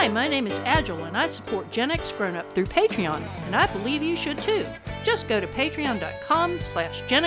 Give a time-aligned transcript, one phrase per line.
[0.00, 3.54] Hi, my name is Agile, and I support Gen X Grown Up through Patreon, and
[3.54, 4.66] I believe you should too.
[5.04, 7.26] Just go to patreon.com slash Gen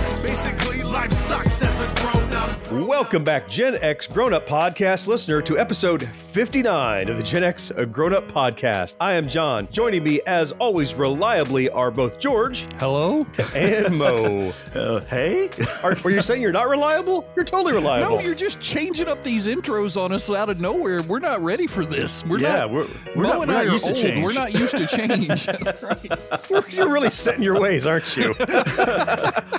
[2.71, 7.69] Welcome back, Gen X Grown Up Podcast listener, to episode 59 of the Gen X
[7.91, 8.95] Grown Up Podcast.
[9.01, 9.67] I am John.
[9.73, 13.27] Joining me, as always, reliably, are both George Hello?
[13.53, 14.53] and Mo.
[14.71, 15.49] Uh, hey?
[15.83, 17.29] Are, you saying you're not reliable?
[17.35, 18.15] You're totally reliable.
[18.15, 21.01] No, you're just changing up these intros on us out of nowhere.
[21.01, 22.23] We're not ready for this.
[22.25, 22.69] We're Yeah, not.
[22.71, 23.99] we're- we're Mo not- and we're I not are used to old.
[23.99, 24.23] change.
[24.23, 25.45] We're not used to change.
[25.45, 26.69] That's right.
[26.73, 28.33] You're really set in your ways, aren't you?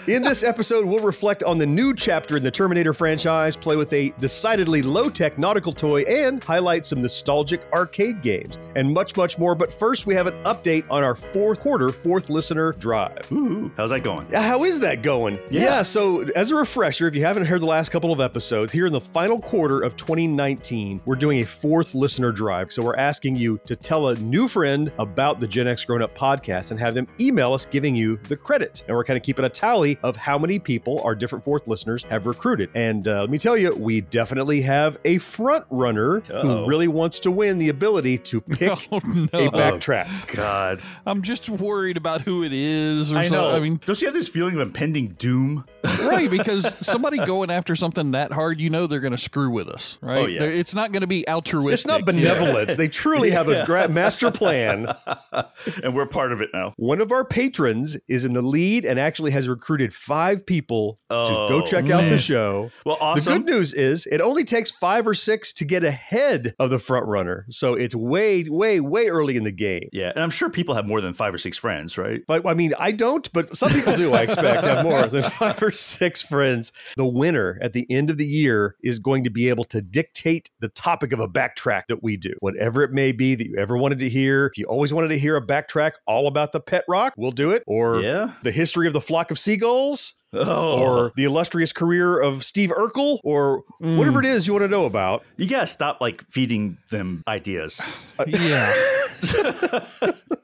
[0.07, 3.93] in this episode, we'll reflect on the new chapter in the Terminator franchise, play with
[3.95, 9.39] a decidedly low tech nautical toy, and highlight some nostalgic arcade games, and much, much
[9.39, 9.57] more.
[9.57, 13.27] But first, we have an update on our fourth quarter, fourth listener drive.
[13.33, 14.29] Ooh, how's that going?
[14.31, 15.41] Yeah, How is that going?
[15.51, 15.83] Yeah.
[15.83, 18.93] so as a refresher, if you haven't heard the last couple of episodes, here in
[18.93, 22.71] the final quarter of 2019, we're doing a fourth listener drive.
[22.71, 26.17] So we're asking you to tell a new friend about the Gen X Grown Up
[26.17, 28.85] podcast and have them email us giving you the credit.
[28.87, 32.05] And we're kind of keeping a tally of how many people our different fourth listeners
[32.05, 32.71] have recruited.
[32.77, 36.67] And uh, let me tell you, we definitely have a front runner who Uh-oh.
[36.67, 39.47] really wants to win the ability to pick Oh, no.
[39.47, 40.35] a backtrack.
[40.35, 40.81] God.
[41.07, 43.39] I'm just worried about who it is or I something.
[43.41, 43.57] know.
[43.57, 45.65] I mean, Don't you have this feeling of impending doom?
[46.05, 49.69] Right, because somebody going after something that hard, you know they're going to screw with
[49.69, 50.19] us, right?
[50.19, 50.43] Oh, yeah.
[50.43, 51.73] It's not going to be altruistic.
[51.75, 52.77] It's not benevolence.
[52.77, 54.93] They truly have a gra- master plan.
[55.83, 56.75] and we're part of it now.
[56.77, 61.15] One of our patrons is in the lead and actually has recruited five people to
[61.17, 62.71] Oh, go check out the show.
[62.85, 63.33] Well, awesome.
[63.33, 66.79] The good news is it only takes five or six to get ahead of the
[66.79, 67.47] front runner.
[67.51, 69.89] So it's way, way, way early in the game.
[69.93, 72.21] yeah, and I'm sure people have more than five or six friends, right?
[72.27, 75.63] But I mean, I don't, but some people do, I expect, have more than five
[75.63, 76.73] or six friends.
[76.97, 80.51] The winner at the end of the year is going to be able to dictate
[80.61, 82.33] the topic of a backtrack that we do.
[82.41, 84.47] Whatever it may be that you ever wanted to hear.
[84.47, 87.51] If you always wanted to hear a backtrack all about the pet rock, we'll do
[87.51, 87.63] it.
[87.67, 88.33] Or Yeah.
[88.43, 90.15] the history of the flock of seagulls.
[90.35, 93.99] Oh, Or the illustrious career of Steve Urkel, or hmm.
[93.99, 95.25] whatever it is you want to know about.
[95.37, 97.81] you gotta stop like feeding them ideas.
[98.27, 98.73] Yeah.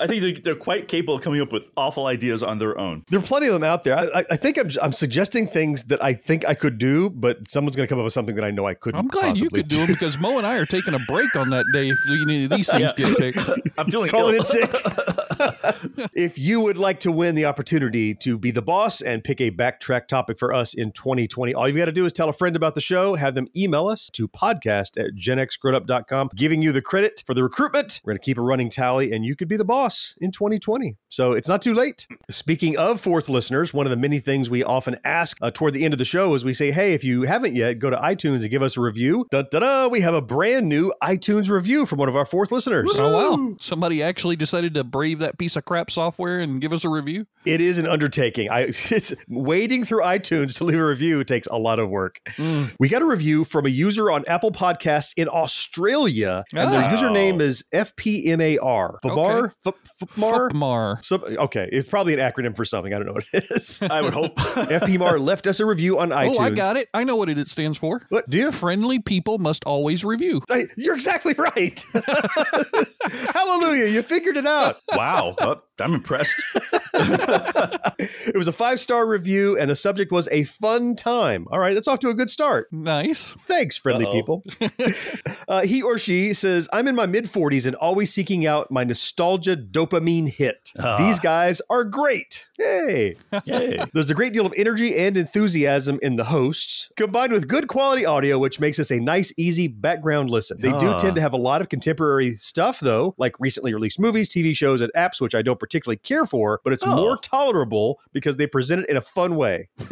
[0.00, 3.04] I think they're, they're quite capable of coming up with awful ideas on their own.
[3.08, 3.96] There are plenty of them out there.
[3.96, 7.48] I, I- I think I'm, I'm suggesting things that I think I could do, but
[7.48, 9.00] someone's going to come up with something that I know I couldn't.
[9.00, 11.50] I'm glad you could do it because Mo and I are taking a break on
[11.50, 13.38] that day if any of these things get picked.
[13.78, 14.42] I'm feeling calling ill.
[14.42, 16.08] it sick.
[16.14, 19.50] if you would like to win the opportunity to be the boss and pick a
[19.78, 22.56] backtrack topic for us in 2020, all you've got to do is tell a friend
[22.56, 27.22] about the show, have them email us to podcast at genxgrownup.com, giving you the credit
[27.26, 28.00] for the recruitment.
[28.04, 30.96] We're going to keep a running tally, and you could be the boss in 2020.
[31.08, 32.06] So it's not too late.
[32.30, 35.84] Speaking of fourth listeners, one of the many things we often ask uh, toward the
[35.84, 38.42] end of the show is we say, hey, if you haven't yet, go to iTunes
[38.42, 39.26] and give us a review.
[39.30, 42.52] Dun, dun, dun, we have a brand new iTunes review from one of our fourth
[42.52, 42.90] listeners.
[42.94, 43.56] Oh, wow.
[43.60, 47.26] Somebody actually decided to brave that piece of crap software and give us a review?
[47.44, 48.50] It is an undertaking.
[48.50, 49.14] I it's
[49.68, 52.20] wading through iTunes to leave a review takes a lot of work.
[52.38, 52.74] Mm.
[52.80, 56.96] We got a review from a user on Apple Podcasts in Australia, and their Oh.
[56.96, 58.98] username is FPMAR.
[59.04, 59.50] Bamar?
[59.66, 59.76] Okay.
[60.00, 60.54] F- Fmar?
[60.54, 61.00] Mar.
[61.02, 62.94] Some- okay, it's probably an acronym for something.
[62.94, 63.82] I don't know what it is.
[63.90, 64.36] I would hope.
[64.36, 66.36] FPMAR left us a review on iTunes.
[66.38, 66.88] Oh, I got it.
[66.94, 68.00] I know what it stands for.
[68.08, 68.52] What do you?
[68.52, 70.40] Friendly people must always review.
[70.48, 71.84] Hey, You're exactly right.
[73.34, 73.86] Hallelujah!
[73.86, 74.76] You figured it out.
[74.94, 75.34] wow.
[75.40, 76.34] Oh, I'm impressed.
[78.00, 81.46] It was a five star review, and the subject was a fun time.
[81.50, 82.68] All right, that's off to a good start.
[82.72, 83.36] Nice.
[83.46, 84.12] Thanks, friendly Uh-oh.
[84.12, 84.44] people.
[85.48, 88.84] uh, he or she says, I'm in my mid 40s and always seeking out my
[88.84, 90.70] nostalgia dopamine hit.
[90.78, 90.96] Ah.
[90.98, 92.46] These guys are great.
[92.56, 93.16] Hey.
[93.44, 93.84] Yay.
[93.92, 98.04] There's a great deal of energy and enthusiasm in the hosts, combined with good quality
[98.04, 100.58] audio, which makes this a nice, easy background listen.
[100.60, 100.98] They do Ah.
[100.98, 104.80] tend to have a lot of contemporary stuff, though, like recently released movies, TV shows,
[104.80, 106.96] and apps, which I don't particularly care for, but it's Oh.
[106.96, 109.47] more tolerable because they present it in a fun way.
[109.48, 109.68] way.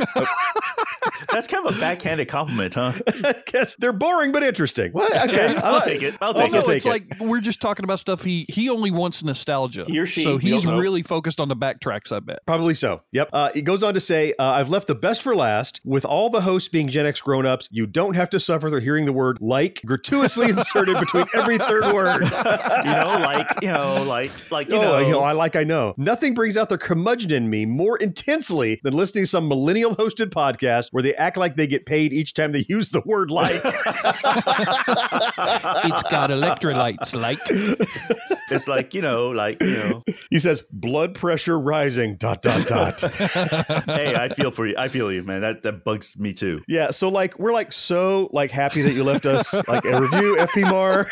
[1.33, 2.93] That's kind of a backhanded compliment, huh?
[3.47, 4.93] Guess they're boring but interesting.
[4.93, 6.15] Well, okay, I I'll take it.
[6.21, 6.69] I'll Well, take it.
[6.69, 6.89] it's it.
[6.89, 9.85] like we're just talking about stuff he he only wants nostalgia.
[9.87, 12.13] He or she, So he's really focused on the backtracks.
[12.13, 12.41] I bet.
[12.47, 13.03] Probably so.
[13.13, 13.31] Yep.
[13.33, 15.81] Uh, it goes on to say, uh, I've left the best for last.
[15.85, 18.81] With all the hosts being Gen X grown ups, you don't have to suffer through
[18.81, 22.25] hearing the word like gratuitously inserted between every third word.
[22.87, 25.65] You know, like you know, like like you oh, know, you know, I like I
[25.65, 25.95] know.
[25.97, 30.31] Nothing brings out the curmudgeon in me more intensely than listening to some millennial hosted
[30.31, 33.63] podcast where they act like they get paid each time they use the word like.
[35.87, 37.39] It's got electrolytes, like
[38.51, 40.05] it's like you know, like you know.
[40.31, 43.01] he says, blood pressure rising, dot, dot, dot.
[43.87, 44.75] hey, I feel for you.
[44.77, 45.43] I feel you, man.
[45.43, 46.63] That that bugs me too.
[46.67, 50.37] Yeah, so like we're like so like happy that you left us like a review,
[50.41, 51.07] FP Mar.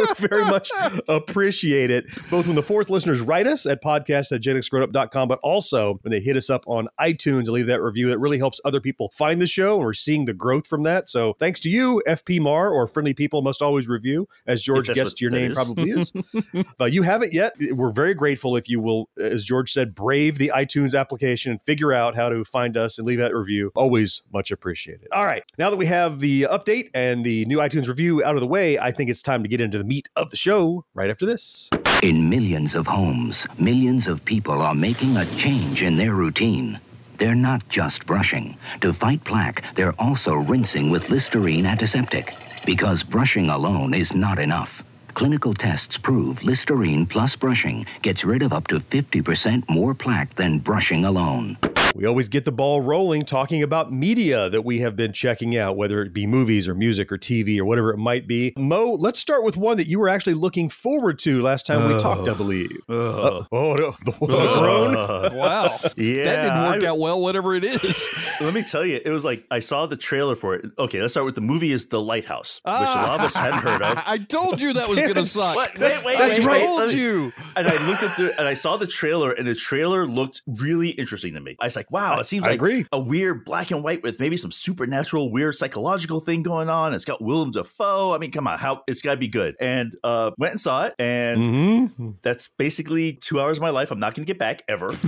[0.00, 0.70] We very much
[1.08, 5.98] appreciate it, both when the fourth listeners write us at podcast at genxgrownup.com, but also
[6.02, 8.10] when they hit us up on iTunes and leave that review.
[8.10, 11.08] It really helps other people find the show, and we're seeing the growth from that.
[11.08, 15.20] So thanks to you, FP Mar, or friendly people must always review, as George guessed
[15.20, 15.54] your name is.
[15.54, 16.12] probably is.
[16.34, 20.38] if uh, you haven't yet, we're very grateful if you will, as George said, brave
[20.38, 23.70] the iTunes application and figure out how to find us and leave that review.
[23.74, 25.08] Always much appreciated.
[25.12, 25.42] All right.
[25.58, 28.78] Now that we have the update and the new iTunes review out of the way,
[28.78, 31.68] I think it's time to get into the meat of the show right after this.
[32.00, 36.78] In millions of homes, millions of people are making a change in their routine.
[37.18, 38.56] They're not just brushing.
[38.82, 42.32] To fight plaque, they're also rinsing with Listerine antiseptic.
[42.64, 44.70] Because brushing alone is not enough.
[45.14, 50.60] Clinical tests prove Listerine plus brushing gets rid of up to 50% more plaque than
[50.60, 51.58] brushing alone.
[51.96, 55.76] We always get the ball rolling talking about media that we have been checking out,
[55.76, 58.52] whether it be movies or music or TV or whatever it might be.
[58.56, 62.00] Mo, let's start with one that you were actually looking forward to last time we
[62.00, 62.70] talked, I believe.
[62.88, 63.96] Uh, oh, no.
[64.04, 64.94] The, the groan?
[65.36, 67.20] wow, Yeah, that didn't work I- out well.
[67.20, 68.08] Whatever it is.
[68.40, 70.66] Let me tell you, it was like I saw the trailer for it.
[70.78, 71.72] Okay, let's start with the movie.
[71.72, 74.02] Is The Lighthouse, which a lot of us hadn't heard of.
[74.06, 75.56] I told you that was going to suck.
[75.56, 75.74] What?
[75.74, 76.60] That's- wait, wait, that's wait, right.
[76.62, 77.32] wait, told you.
[77.56, 80.90] And I looked at the and I saw the trailer, and the trailer looked really
[80.90, 81.56] interesting to me.
[81.60, 82.86] I was like, "Wow, it seems I like agree.
[82.92, 86.92] a weird black and white with maybe some supernatural, weird psychological thing going on.
[86.94, 88.14] It's got Willem Dafoe.
[88.14, 90.84] I mean, come on, how it's got to be good." And uh, went and saw
[90.84, 92.10] it, and Mm-hmm.
[92.22, 93.90] that's basically two hours of my life.
[93.90, 94.94] I'm not going to get back ever.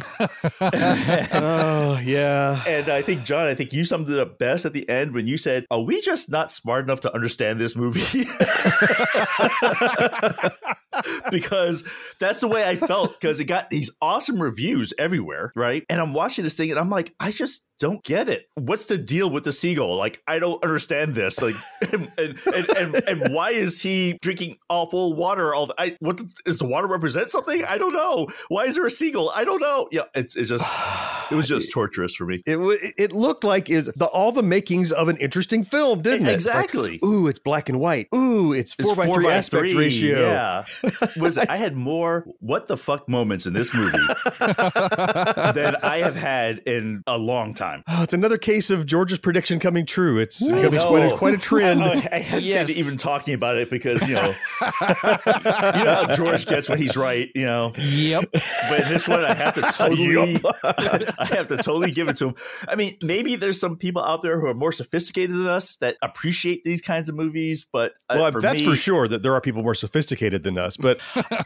[1.35, 2.63] Oh, yeah.
[2.67, 5.27] And I think, John, I think you summed it up best at the end when
[5.27, 8.01] you said, Are we just not smart enough to understand this movie?
[11.31, 11.85] because
[12.19, 15.85] that's the way I felt because it got these awesome reviews everywhere, right?
[15.89, 18.49] And I'm watching this and I'm like, I just don't get it.
[18.55, 19.97] What's the deal with the seagull?
[19.97, 21.43] Like, I don't understand this.
[21.43, 21.57] Like,
[21.93, 25.53] and and, and, and, why is he drinking awful water?
[25.53, 27.65] All the, I, what the, does the water represent something?
[27.65, 28.29] I don't know.
[28.49, 29.33] Why is there a seagull?
[29.35, 29.89] I don't know.
[29.91, 30.65] Yeah, it's, it's just
[31.33, 32.45] it was just torturous for me.
[32.47, 36.35] It, it looked like is the all the makings of an interesting film, didn't it?
[36.35, 37.01] It's like, Exactly.
[37.05, 38.07] Ooh, it's black and white.
[38.15, 40.31] Ooh, it's four It's by three aspect three, ratio.
[40.31, 40.65] Yeah,
[41.17, 43.99] was I had more what the fuck moments in this movie
[44.39, 47.72] than I have had in a long time.
[47.89, 50.19] Oh, it's another case of George's prediction coming true.
[50.19, 51.83] It's becoming quite a, quite a trend.
[51.83, 52.77] I, I hesitate Yes.
[52.79, 54.67] even talking about it because you know, you
[55.85, 57.31] know how George gets when he's right.
[57.35, 58.25] You know, Yep.
[58.33, 62.29] but in this one I have to totally, I have to totally give it to
[62.29, 62.35] him.
[62.69, 65.97] I mean, maybe there's some people out there who are more sophisticated than us that
[66.03, 69.35] appreciate these kinds of movies, but uh, well, for that's me, for sure that there
[69.35, 71.01] are people more sophisticated than us, but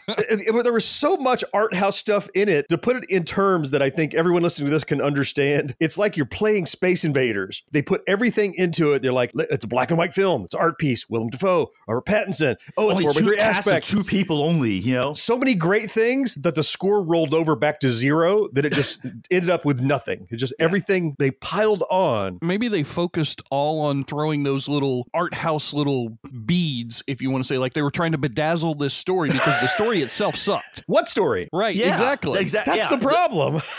[0.08, 2.68] it- it- there was so much art house stuff in it.
[2.70, 5.96] To put it in terms that I think everyone listening to this can understand, it's
[5.98, 7.62] like you're playing Space Invaders.
[7.70, 9.00] They put everything into it.
[9.00, 10.44] They're like, it's a black and white film.
[10.44, 11.08] It's art piece.
[11.08, 12.56] Willem Dafoe, Robert Pattinson.
[12.76, 13.86] Oh, it's oh, only four by two three casts aspect.
[13.86, 14.74] two people only.
[14.74, 18.66] You know, so many great things that the score rolled over back to zero that
[18.66, 20.26] it just ended up with nothing.
[20.30, 22.38] It just everything they piled on.
[22.42, 27.44] Maybe they focused all on throwing those little art house little beads, if you want
[27.44, 30.64] to say, like they were trying to bedazzle this story because the story itself sucked.
[30.86, 31.48] What story?
[31.52, 32.40] Right, Yeah, exactly.
[32.40, 32.78] exactly.
[32.78, 32.96] That's yeah.
[32.96, 33.60] the problem.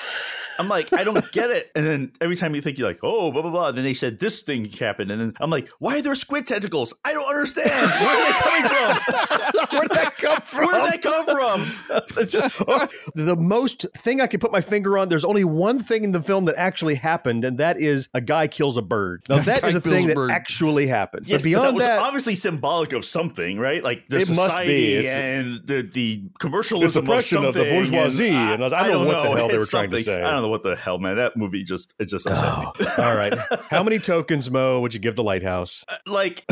[0.59, 1.71] I'm like, I don't get it.
[1.75, 3.71] And then every time you think you're like, oh, blah blah blah.
[3.71, 6.93] Then they said this thing happened, and then I'm like, why are there squid tentacles?
[7.05, 7.69] I don't understand.
[7.69, 9.67] Where are they coming from?
[9.77, 10.65] Where'd that come from?
[10.67, 12.27] Where did that come from?
[12.27, 16.03] Just- oh, the most thing I can put my finger on, there's only one thing
[16.03, 19.23] in the film that actually happened, and that is a guy kills a bird.
[19.29, 20.31] Now, that is a thing that bird.
[20.31, 21.27] actually happened.
[21.27, 23.83] Yes, but but that beyond was that, obviously symbolic of something, right?
[23.83, 24.37] Like the It must be.
[24.37, 28.87] society It's- and the the commercialism The suppression of the something, bourgeoisie, and I I,
[28.87, 30.21] don't know what the hell they were It's trying to say.
[30.21, 31.17] I don't know what the hell, man.
[31.17, 32.65] That movie just it just upset me.
[32.97, 33.33] Oh, all right.
[33.69, 35.85] How many tokens, Mo, would you give the lighthouse?
[35.87, 36.45] Uh, like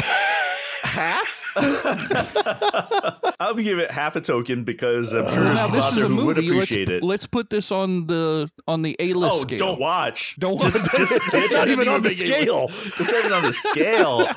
[0.84, 1.45] half.
[3.40, 6.26] I'll give it half a token because I'm sure there's now this is a who
[6.26, 6.50] would movie.
[6.50, 7.04] Let's, appreciate it.
[7.04, 9.58] let's put this on the on the A list Oh, scale.
[9.60, 10.36] don't watch.
[10.40, 10.74] Don't watch.
[10.74, 12.68] just- It's it's not even on the scale.
[12.70, 14.28] It's not even on the scale.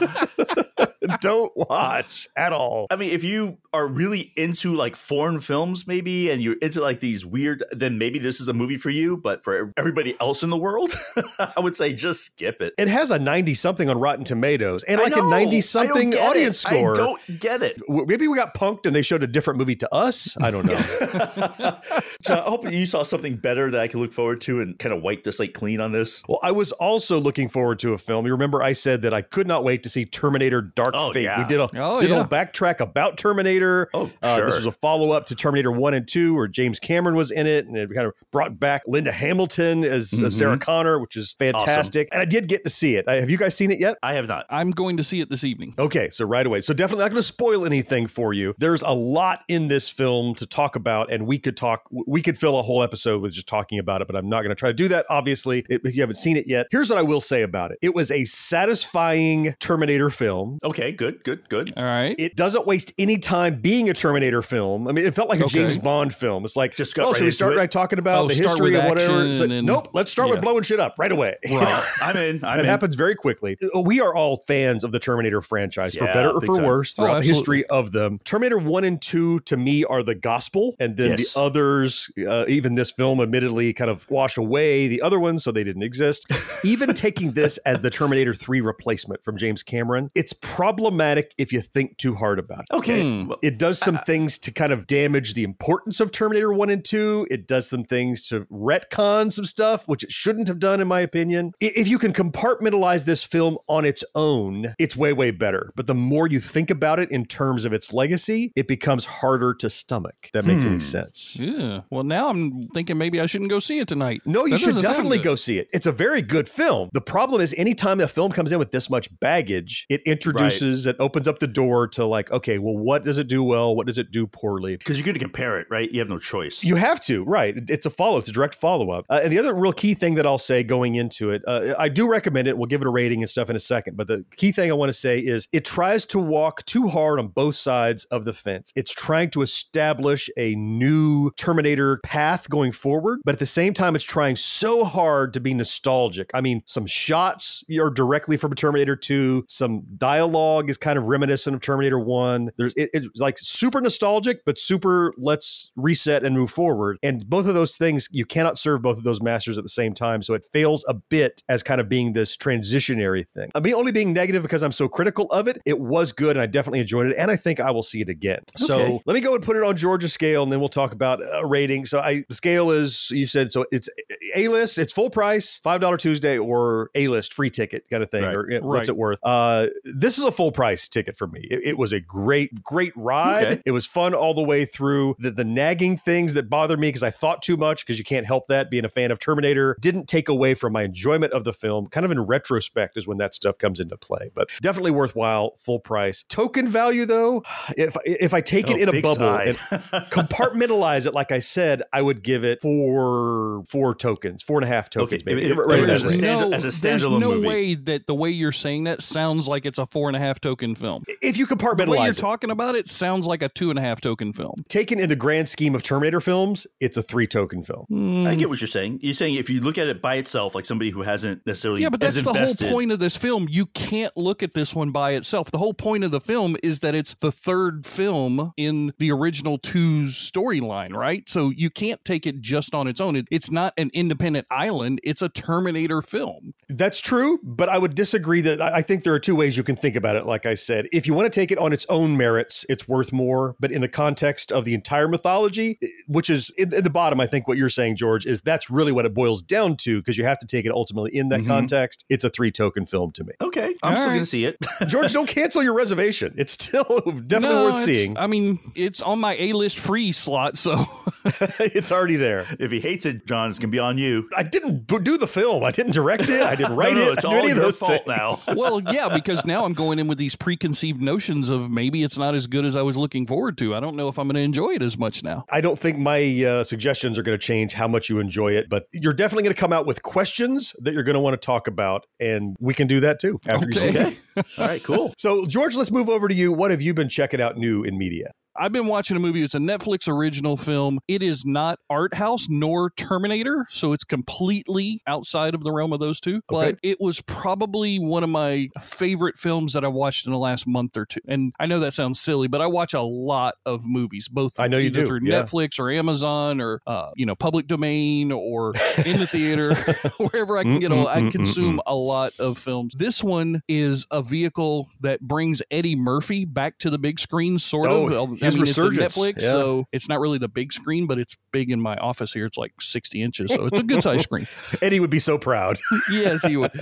[1.21, 2.87] Don't watch at all.
[2.91, 7.01] I mean, if you are really into like foreign films, maybe, and you're into like
[7.01, 9.17] these weird, then maybe this is a movie for you.
[9.17, 10.95] But for everybody else in the world,
[11.39, 12.75] I would say just skip it.
[12.77, 16.69] It has a 90 something on Rotten Tomatoes and like a 90 something audience it.
[16.69, 16.95] score.
[17.09, 17.81] I don't get it.
[17.89, 20.37] Maybe we got punked and they showed a different movie to us.
[20.41, 20.75] I don't know.
[22.23, 24.95] John, I hope you saw something better that I can look forward to and kind
[24.95, 26.23] of wipe the slate clean on this.
[26.29, 28.27] well, I was also looking forward to a film.
[28.27, 31.25] You remember I said that I could not wait to see Terminator Dark Oh, Fate.
[31.25, 31.39] yeah.
[31.41, 32.17] We did a Oh, did yeah.
[32.17, 33.89] little backtrack about Terminator.
[33.95, 34.47] Oh, Uh, sure.
[34.47, 37.47] This was a follow up to Terminator 1 and 2, where James Cameron was in
[37.47, 40.33] it, and it kind of brought back Linda Hamilton as, as Mhm.
[40.33, 42.09] Sarah Connor, which is fantastic.
[42.13, 43.07] And I did get to see it.
[43.07, 43.97] Uh, have you guys seen it yet?
[44.03, 44.47] I have not.
[44.51, 45.75] I'm going to see it this evening.
[45.79, 46.61] Okay, so right away.
[46.61, 48.55] So definitely not going to spoil anything for you.
[48.59, 51.83] There's a lot in this film to talk about, and we could talk.
[51.91, 54.51] We could fill a whole episode with just talking about it, but I'm not going
[54.51, 55.07] to try to do that.
[55.11, 57.95] Obviously, if you haven't seen it yet, here's what I will say about it: it
[57.95, 60.59] was a satisfying Terminator film.
[60.63, 61.73] Okay, good, good, good.
[61.77, 62.15] All right.
[62.19, 64.87] It doesn't waste any time being a Terminator film.
[64.89, 65.61] I mean, it felt like a Okay.
[65.61, 66.45] James Bond film.
[66.45, 67.57] It's like, Just got oh, right should we start it?
[67.57, 69.27] by talking about Oh, the history with of whatever?
[69.27, 71.37] It's like, and- nope, let's start with blowing shit up right away.
[71.49, 71.85] Right.
[72.01, 72.45] I'm in.
[72.45, 72.67] I'm it in.
[72.67, 73.57] happens very quickly.
[73.75, 76.65] We are all fans of the Terminator franchise, for better or for time.
[76.67, 78.21] worse, Oh, throughout the history of them.
[78.25, 81.33] Terminator 1 and 2 to me are the gospel, and then Yes.
[81.35, 85.51] the others, uh, even this film, admittedly kind of wash away the other ones so
[85.53, 86.27] they didn't exist.
[86.65, 91.61] even taking this as the Terminator 3 replacement from James Cameron, it's problematic if you
[91.61, 92.75] think too hard about it.
[92.75, 93.23] Okay.
[93.25, 96.85] Well, It does some things to kind of damage the importance of Terminator 1 and
[96.85, 97.27] 2.
[97.31, 101.01] It does some things to retcon some stuff, which it shouldn't have done, in my
[101.01, 101.53] opinion.
[101.61, 105.73] If you can compartmentalize this film on its own, it's way, way better.
[105.77, 109.55] But the more you think about it in terms of its legacy, it becomes harder
[109.55, 110.15] to stomach.
[110.25, 110.79] If that makes any Hmm.
[110.79, 111.37] sense.
[111.41, 111.81] Yeah.
[111.91, 114.23] Well, now I'm thinking maybe I shouldn't go see it tonight.
[114.25, 115.69] No, you should definitely go see it.
[115.73, 116.89] It's a very good film.
[116.93, 120.97] The problem is, anytime a film comes in with this much baggage, it introduces, it
[120.99, 123.75] opens up the door to like, okay, well, what does it do well?
[123.75, 124.77] What does it do poorly?
[124.77, 125.91] because you're going to compare it, right?
[125.91, 126.63] You have no choice.
[126.65, 127.55] You have to, right?
[127.69, 128.19] It's a follow.
[128.19, 129.05] It's a direct follow up.
[129.11, 131.89] Uh, and the other real key thing that I'll say going into it, uh, I
[131.89, 132.57] do recommend it.
[132.57, 133.97] We'll give it a rating and stuff in a second.
[133.97, 137.19] But the key thing I want to say is it tries to walk too hard
[137.19, 138.73] on both sides of the fence.
[138.77, 143.95] It's trying to establish a new Terminator path going forward, but at the same time,
[143.95, 146.31] it's trying so hard to be nostalgic.
[146.35, 149.45] I mean, some shots are directly from Terminator 2.
[149.49, 152.51] Some dialogue is kind of reminiscent of Terminator 1.
[152.57, 156.99] There's it, it's like super nostalgic, but super let's reset and move forward.
[157.03, 159.95] And both of those things, you cannot serve both of those masters at the same
[159.95, 160.23] time.
[160.23, 163.51] So it fails a bit as kind of being this transitionary thing.
[163.55, 165.61] I'm only being negative because I'm so critical of it.
[165.65, 167.17] It was good and I definitely enjoyed it.
[167.19, 168.41] And I think I will see it again.
[168.57, 171.21] So let me go and put it on Georgia scale and then we'll talk about
[171.23, 171.87] a rating.
[171.87, 173.89] So I scale is you said so it's
[174.35, 178.11] A list, it's full price, five dollar Tuesday or A list free ticket kind of
[178.11, 178.23] thing.
[178.23, 178.35] Right.
[178.35, 179.19] Or know, what's it worth?
[179.23, 181.47] Uh this is a full price ticket for me.
[181.51, 183.47] It, it was a great, great ride.
[183.47, 183.63] Okay.
[183.65, 185.17] It was fun all the way through.
[185.19, 188.27] The, the nagging things that bothered me because I thought too much because you can't
[188.27, 191.53] help that being a fan of Terminator didn't take away from my enjoyment of the
[191.53, 191.87] film.
[191.87, 195.81] Kind of in retrospect is when that stuff comes into play, but definitely worthwhile, full
[195.81, 196.23] price.
[196.39, 197.43] Token value though,
[197.77, 199.43] if if I take oh, it Oh, in a bubble sigh.
[199.45, 199.57] and
[200.11, 204.69] compartmentalize it, like I said, I would give it four four tokens, four and a
[204.69, 205.47] half tokens, Okay, maybe.
[205.47, 206.19] it- it- right in as a range.
[206.21, 207.47] stand- no, as a there's standalone no movie.
[207.49, 210.41] way that the way you're saying that sounds like it's a four and a half
[210.41, 211.05] token film.
[211.23, 212.17] if you The way compartmentalize you're it.
[212.19, 214.55] talking about it sounds like a two and a half token film.
[214.69, 217.87] taken in the grand scheme of Terminator films, it's a three token film.
[217.89, 218.27] Hmm.
[218.29, 219.01] I get what you're saying.
[219.03, 221.89] You're saying if you look at it by itself, like somebody who hasn't necessarily Yeah,
[221.89, 222.33] but as that's the
[222.69, 223.49] whole point of this film.
[223.51, 225.51] You can't look at this one by itself.
[225.51, 229.57] The whole point of the film is that it's the third film in the original
[229.59, 231.29] two's storyline, right?
[231.29, 233.17] So you can't take it just on its own.
[233.17, 235.01] It, it's not an independent island.
[235.03, 236.53] It's a Terminator film.
[236.69, 239.65] That's true, but I would disagree that I I think there are two ways you
[239.65, 240.25] can think about it.
[240.27, 243.13] Like I said, if you want to take it on its own merits, it's worth
[243.13, 243.57] more.
[243.59, 247.27] But in the context of the entire mythology, which is in, in the bottom, I
[247.27, 250.25] think what you're saying, George, is that's really what it boils down to because you
[250.25, 251.47] have to take it ultimately in that Mhm.
[251.47, 252.05] context.
[252.11, 253.33] It's a three token film to me.
[253.41, 254.15] Okay, I'm All still right.
[254.15, 254.57] going to see it.
[254.89, 256.18] George, don't cancel your reservation.
[256.23, 256.85] It's still
[257.27, 258.19] definitely No, worth seeing.
[258.19, 260.77] I mean, it's on my A list free slot, so
[261.61, 262.47] it's already there.
[262.59, 264.29] if he hates it, John, it's going to be on you.
[264.37, 265.65] I didn't b- do the film.
[265.65, 266.43] I didn't direct it.
[266.43, 267.19] I didn't write no, it.
[267.19, 268.49] it's I didn't all of your fault things.
[268.49, 268.55] now.
[268.57, 272.17] well, yeah, because now I'm going in in with these preconceived notions of maybe it's
[272.17, 273.75] not as good as I was looking forward to.
[273.75, 275.45] I don't know if I'm going to enjoy it as much now.
[275.51, 278.69] I don't think my uh, suggestions are going to change how much you enjoy it,
[278.69, 281.45] but you're definitely going to come out with questions that you're going to want to
[281.45, 283.97] talk about, and we can do that too after you see it.
[283.97, 284.17] Okay.
[284.39, 284.49] Okay.
[284.59, 285.15] All right, cool.
[285.19, 286.53] So, George, let's move over to you.
[286.53, 288.31] What have you been checking out new in media?
[288.59, 289.43] I've been watching a movie.
[289.43, 290.99] It's a Netflix original film.
[291.07, 296.01] It is not art house nor Terminator, so it's completely outside of the realm of
[296.01, 296.41] those two.
[296.49, 300.67] But it was probably one of my favorite films that I watched in the last
[300.67, 301.21] month or two.
[301.29, 304.67] And I know that sounds silly, but I watch a lot of movies, both I
[304.67, 305.43] know you do, through yeah.
[305.43, 308.75] Netflix or Amazon or uh, you know public domain or
[309.05, 309.75] in the theater,
[310.19, 310.91] wherever I can get.
[310.93, 312.95] A, I consume a lot of films.
[312.97, 317.89] This one is a vehicle that brings Eddie Murphy back to the big screen, sort
[317.89, 318.43] Oh, of.
[318.49, 319.17] His I mean, it's a resurgence.
[319.17, 319.51] Netflix, Yeah.
[319.53, 322.47] so it's not really the big screen, but it's big in my office here.
[322.47, 324.47] It's like 60 inches, so it's a good size screen.
[324.83, 325.79] Eddie would be so proud.
[326.11, 326.73] Yes, he would.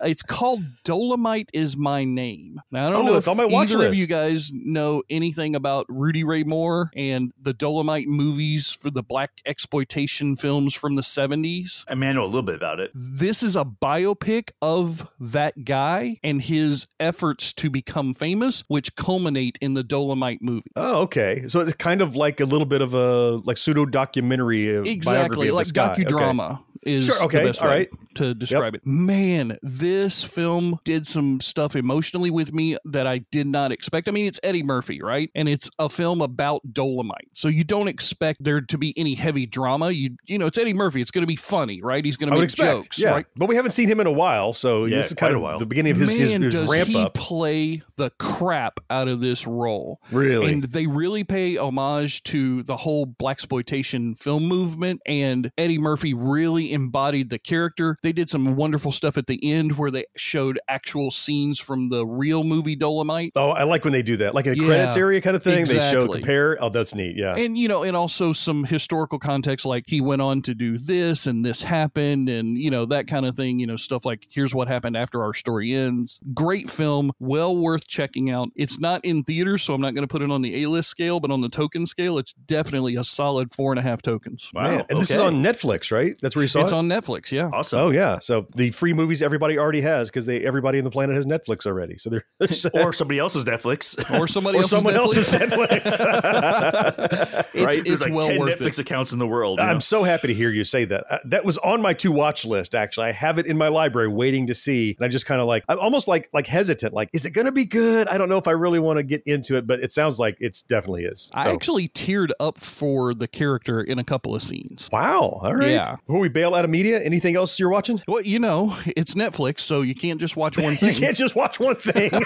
[0.00, 2.60] It's called Dolomite is my name.
[2.70, 5.54] Now I don't Oh, know if on my watch either of you guys know anything
[5.56, 11.02] about Rudy Ray Moore and the Dolomite movies for the black exploitation films from the
[11.02, 11.84] 70s.
[11.88, 12.90] I mean, I know a little bit about it.
[12.94, 19.58] This is a biopic of that guy and his efforts to become famous, which culminate
[19.60, 20.70] in the Dolomite movie.
[20.76, 21.46] Oh, okay.
[21.48, 24.90] So it's kind of like a little bit of a like pseudo documentary, uh, biography
[24.92, 26.52] exactly of like docudrama.
[26.52, 26.62] Okay.
[26.84, 27.88] Docudrama is Sure, okay, the best all way right.
[28.16, 33.46] to describe it man this film did some stuff emotionally with me that i did
[33.46, 37.48] not expect i mean it's eddie murphy right and it's a film about dolomite so
[37.48, 41.00] you don't expect there to be any heavy drama you you know it's eddie murphy
[41.00, 43.10] it's going to be funny right he's going to make expect, jokes yeah.
[43.10, 45.34] right But we haven't seen him in a while, so Yeah, this is quite kind
[45.34, 45.58] a of while.
[45.58, 47.14] the beginning of his, his, Man, his does ramp he up.
[47.14, 50.52] play the crap out of this role Really?
[50.52, 56.12] and they really pay homage to the whole black exploitation film movement and eddie murphy
[56.12, 60.58] really embodied the character they did some wonderful stuff at the end where they showed
[60.68, 64.46] actual scenes from the real movie dolomite oh, I like when they do that, like
[64.46, 65.64] a Yeah, credits area kind of thing.
[65.64, 66.18] They show exactly.
[66.20, 66.62] compare.
[66.62, 67.16] Oh, that's neat.
[67.16, 67.34] Yeah.
[67.36, 71.26] and you know and also some historical context like he went on to do this
[71.26, 74.54] and this happened and you know that kind of thing you know stuff like here's
[74.54, 79.22] what happened after our story ends great film well worth checking out it's not in
[79.24, 81.48] theaters so i'm not going to put it on the a-list scale but on the
[81.48, 84.62] token scale it's definitely a solid four and a half tokens Wow.
[84.62, 86.16] Man, and this is on Netflix, right?
[86.20, 86.74] That's where you saw it's it.
[86.74, 87.78] on netflix yeah Awesome.
[87.80, 91.16] Oh yeah, so the free movies everybody already has because they everybody on the planet
[91.16, 91.96] has Netflix already.
[91.98, 92.48] So they're, they're
[92.86, 93.98] Or somebody else's Netflix.
[94.20, 95.16] or somebody or else's someone Netflix.
[95.16, 95.84] else's Netflix.
[97.54, 97.78] it's, right?
[97.78, 98.78] it's There's like well 10 worth Netflix it.
[98.80, 99.58] accounts in the world.
[99.58, 99.64] you?
[99.64, 101.04] I'm so happy to hear you say that.
[101.10, 102.74] Uh, that was on my to watch list.
[102.74, 105.46] Actually, I have it in my library waiting to see, and I just kind of
[105.46, 106.92] like I'm almost like like hesitant.
[106.94, 108.08] Like, is it going to be good?
[108.08, 110.36] I don't know if I really want to get into it, but it sounds like
[110.40, 111.30] it's definitely is.
[111.34, 114.88] I actually teared up for the character in a couple of scenes.
[114.92, 115.40] Wow.
[115.42, 115.70] All right.
[115.70, 115.96] Yeah.
[116.06, 118.00] Who we bail out of media, anything else you're watching?
[118.08, 120.94] Well, you know, it's Netflix, so you can't just watch one thing.
[120.94, 122.10] You can't just watch one thing.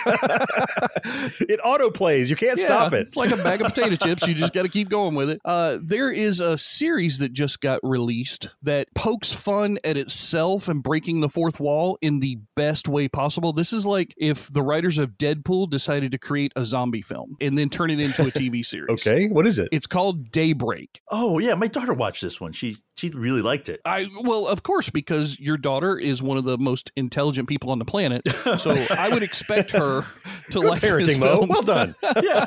[1.41, 2.31] it auto plays.
[2.31, 3.01] You can't Yeah, stop it.
[3.03, 4.27] It's like a bag of potato chips.
[4.27, 5.41] You just got to keep going with it.
[5.45, 10.83] Uh, there is a series that just got released that pokes fun at itself and
[10.83, 13.53] breaking the fourth wall in the best way possible.
[13.53, 17.57] This is like if the writers of Deadpool decided to create a zombie film and
[17.57, 18.91] then turn it into a TV series.
[18.91, 19.29] Okay.
[19.29, 19.69] What is it?
[19.73, 21.01] It's called Daybreak.
[21.11, 21.55] oh, yeah.
[21.55, 22.53] My daughter watched this one.
[22.53, 23.81] She she really liked it.
[23.85, 27.79] I well, of course, because your daughter is one of the most intelligent people on
[27.79, 28.23] the planet,
[28.59, 30.03] so I would expect her
[30.51, 31.37] to Good like this parenting, Mo.
[31.37, 31.49] film.
[31.49, 31.95] Well done.
[32.23, 32.47] yeah,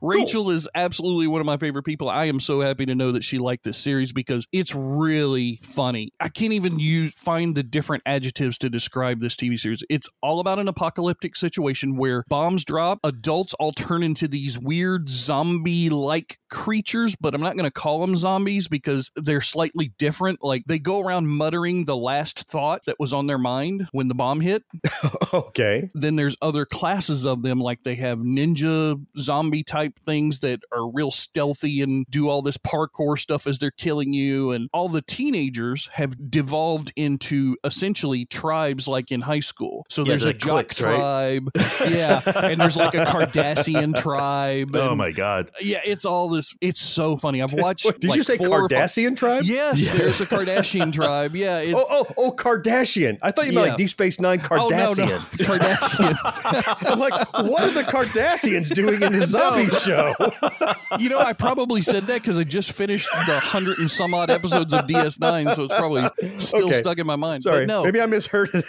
[0.00, 2.08] Rachel is absolutely one of my favorite people.
[2.08, 6.12] I am so happy to know that she liked this series because it's really funny.
[6.20, 9.82] I can't even use find the different adjectives to describe this TV series.
[9.88, 15.08] It's all about an apocalyptic situation where bombs drop, adults all turn into these weird
[15.08, 20.42] zombie-like creatures, but I'm not going to call them zombies because they're slightly different.
[20.42, 24.14] Like they go around muttering the last thought that was on their mind when the
[24.14, 24.62] bomb hit
[25.34, 25.86] okay.
[25.92, 30.88] then there's other classes of them like they have ninja zombie type things that are
[30.90, 35.02] real stealthy and do all this parkour stuff as they're killing you and all the
[35.02, 40.56] teenagers have devolved into essentially tribes like in high school so Yeah, there's a jock
[40.56, 40.70] right?
[40.70, 41.50] tribe
[41.90, 45.50] yeah and there's like a cardassian tribe Oh my god.
[45.60, 49.44] yeah it's all this it's so funny i've watched did like you say Cardassian tribe?
[49.44, 53.18] yes there's a kardashian tribe yeah oh, it's Oh, oh, oh, Cardassian.
[53.22, 53.70] I thought you meant Yeah.
[53.72, 54.84] like Deep Space Nine Oh, no, no.
[54.84, 56.18] Kardashian.
[56.92, 60.14] I'm like, what are the Kardashians doing in this zombie show?
[60.98, 64.30] You know, I probably said that because I just finished the hundred and some odd
[64.30, 66.78] episodes of DS9, so it's probably still Okay.
[66.78, 67.42] stuck in my mind.
[67.42, 68.64] Sorry, but no, maybe I misheard it.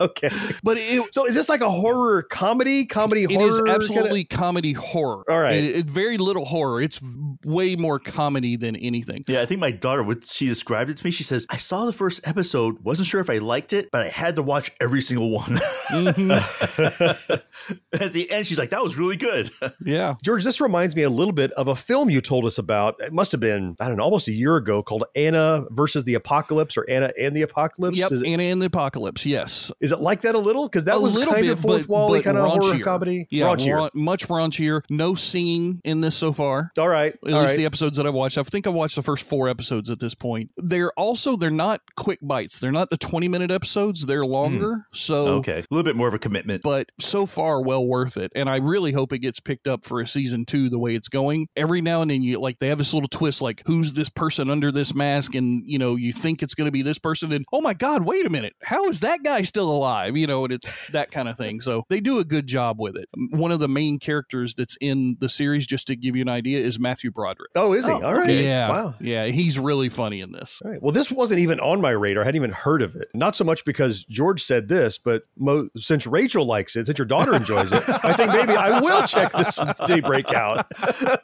[0.00, 0.30] okay.
[0.62, 2.84] but it, So is this like a horror comedy?
[2.84, 3.48] Comedy it horror?
[3.48, 5.24] is kinda- absolutely comedy horror.
[5.28, 5.54] All right.
[5.62, 6.80] it, it- very little horror.
[6.80, 7.00] It's
[7.44, 9.24] way more comedy than anything.
[9.26, 11.10] Yeah, I think my daughter, what she described it to me.
[11.10, 14.08] She says, "I saw the first episode, wasn't sure if I liked it, but I
[14.08, 15.58] had to watch every single one."
[15.90, 16.30] Mm-hmm.
[18.00, 19.50] At the end, she's like, "That was really good."
[19.84, 20.14] Yeah.
[20.24, 22.96] George, this reminds me a little bit of a film you told us about.
[23.00, 26.14] It must have been, I don't know, almost a year ago called Anna versus the
[26.14, 27.96] Apocalypse or Anna and the Apocalypse.
[27.96, 28.12] Yep.
[28.12, 29.26] Is, it, Anna and the Apocalypse.
[29.26, 29.72] Yes.
[29.80, 30.68] is it like that a little?
[30.68, 32.84] Because that A was little kind bit, of fourth but- wally kind of horror raunchier.
[32.84, 33.26] comedy.
[33.30, 33.46] Yeah.
[33.46, 33.74] Raunchier.
[33.76, 34.82] raun- much raunchier.
[34.90, 36.70] No singing in this so far.
[36.78, 37.14] All right.
[37.26, 37.56] At all least right.
[37.56, 38.38] the episodes that I've watched.
[38.38, 40.50] I think I've watched the first four episodes at this point.
[40.90, 42.58] They're also they're not quick bites.
[42.58, 44.06] They're not the twenty minute episodes.
[44.06, 44.30] They're hmm.
[44.30, 44.86] longer.
[44.92, 46.62] So okay, a little bit more of a commitment.
[46.62, 50.00] but so far well worth it and i really hope it gets picked up for
[50.00, 52.78] a season two the way it's going every now and then you like they have
[52.78, 56.42] this little twist like who's this person under this mask and you know you think
[56.42, 59.00] it's going to be this person and oh my god wait a minute how is
[59.00, 62.18] that guy still alive you know and it's that kind of thing so they do
[62.18, 65.86] a good job with it one of the main characters that's in the series just
[65.86, 67.92] to give you an idea is matthew broderick oh, is he?
[67.92, 68.30] Oh, all right.
[68.30, 68.94] yeah Wow.
[69.00, 70.82] yeah he's really funny in this All right.
[70.82, 72.22] Well, this wasn't even on my radar.
[72.22, 73.08] I hadn't even heard of it.
[73.14, 77.06] Not so much because George said this, but mo- since Rachel likes it, since your
[77.06, 80.66] daughter enjoys it, I think maybe I will check this daybreak out.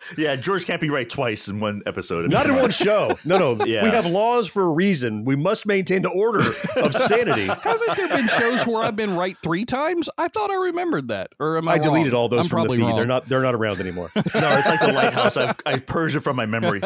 [0.18, 2.30] yeah, George can't be right twice in one episode.
[2.30, 3.16] Not in one show.
[3.24, 3.56] No, no.
[3.66, 3.82] Yeah.
[3.84, 5.24] We have laws for a reason.
[5.24, 6.40] We must maintain the order
[6.80, 7.46] of sanity.
[7.62, 11.30] haven't there been shows where i've been right three times i thought i remembered that
[11.40, 12.22] or am i I deleted wrong?
[12.22, 12.82] all those I'm from the feed.
[12.82, 12.96] wrong.
[12.96, 13.28] They're not.
[13.28, 14.10] They're not around anymore.
[14.14, 15.36] No, it's like the lighthouse.
[15.36, 16.80] I've, I've purged it from my memory.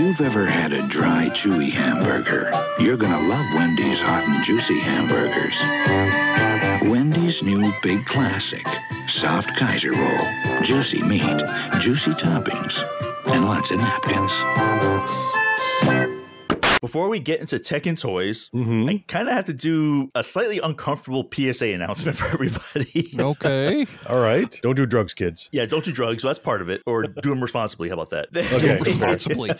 [0.00, 4.80] If you've ever had a dry, chewy hamburger, you're gonna love Wendy's hot and juicy
[4.80, 5.54] hamburgers.
[6.90, 8.66] Wendy's new big classic
[9.08, 11.42] soft Kaiser roll, juicy meat,
[11.80, 12.82] juicy toppings,
[13.26, 14.32] and lots of napkins.
[16.80, 18.88] Before we get into tech and toys, Mhm.
[18.90, 23.10] I kind of have to do a slightly uncomfortable PSA announcement for everybody.
[23.18, 24.58] okay All right.
[24.62, 25.48] Don't do drugs, kids.
[25.52, 26.22] Yeah, don't do drugs.
[26.22, 26.82] So that's part of it.
[26.86, 27.88] Or do them responsibly.
[27.88, 28.28] How about that?
[28.60, 28.78] Okay.
[28.84, 29.50] responsibly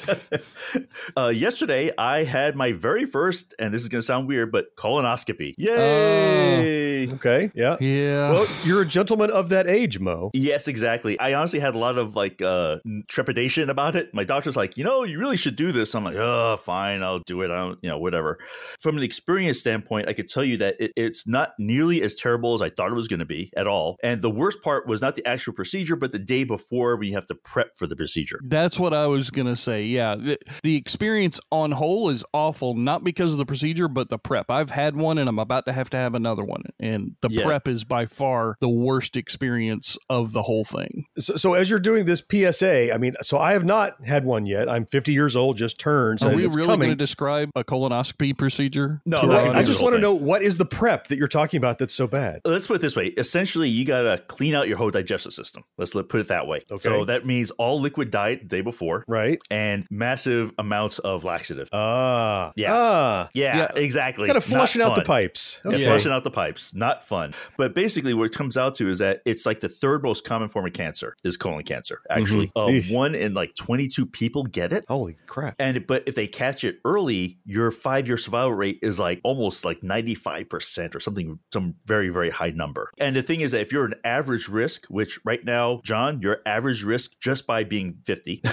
[1.16, 4.74] uh, yesterday, I had my very first, and this is going to sound weird, but
[4.76, 5.54] colonoscopy.
[5.58, 7.08] Yay!
[7.12, 7.50] Okay.
[7.54, 7.76] Yeah.
[7.80, 10.30] yeah Well, you're a gentleman of that age, Mo.
[10.34, 11.18] Yes, exactly.
[11.18, 12.78] I honestly had a lot of like uh
[13.08, 14.12] trepidation about it.
[14.14, 15.94] My doctor's like, you know, you really should do this.
[15.94, 17.50] I'm like, oh, fine, I'll do it.
[17.50, 18.38] I don't, you know, whatever.
[18.82, 22.54] From an experience standpoint, I could tell you that it, it's not nearly as terrible
[22.54, 23.96] as I thought it was going to be at all.
[24.02, 27.14] And the worst part was not the actual procedure, but the day before when you
[27.14, 28.38] have to prep for the procedure.
[28.44, 29.84] That's what I was gonna say.
[29.84, 34.18] Yeah, the, the experience on whole is awful, not because of the procedure, but the
[34.18, 34.50] prep.
[34.50, 37.44] I've had one, and I'm about to have to have another one, and the Yeah.
[37.44, 41.04] prep is by far the worst experience of the whole thing.
[41.18, 44.46] So, so as you're doing this PSA, I mean, so I have not had one
[44.46, 44.68] yet.
[44.68, 46.20] I'm 50 years old, just turned.
[46.20, 46.88] So Are we it's really coming.
[46.88, 49.00] going to describe a colonoscopy procedure?
[49.04, 51.28] No, no, I- I I just want to know what is the prep that you're
[51.28, 52.40] talking about that's so bad?
[52.44, 53.06] Let's put it this way.
[53.08, 55.64] Essentially, you got to clean out your whole digestive system.
[55.78, 56.60] Let's let- put it that way.
[56.70, 56.80] Okay.
[56.80, 59.40] So that means all liquid diet the day before Right?
[59.50, 61.68] and massive amounts of laxative.
[61.72, 62.52] Ah.
[62.56, 62.68] Yeah.
[62.72, 63.28] Ah.
[63.34, 63.68] Yeah, Yeah.
[63.74, 64.26] exactly.
[64.28, 65.04] Kind of flushing out the fun.
[65.06, 65.60] pipes.
[65.64, 66.74] Yeah, flushing out the pipes.
[66.74, 67.32] Not fun.
[67.56, 70.48] But basically, what it comes out to is that it's like the third most common
[70.48, 72.00] form of cancer is colon cancer.
[72.10, 72.90] Actually, Mhm.
[72.90, 74.84] uh, one in like 22 people get it.
[74.88, 75.54] Holy crap.
[75.58, 79.64] And but if they catch it early, your five year survival rate is like almost
[79.64, 82.90] like 95% or something, some very, very high number.
[82.98, 86.40] And the thing is that if you're an average risk, which right now, John, you're
[86.46, 88.42] average risk just by being 50.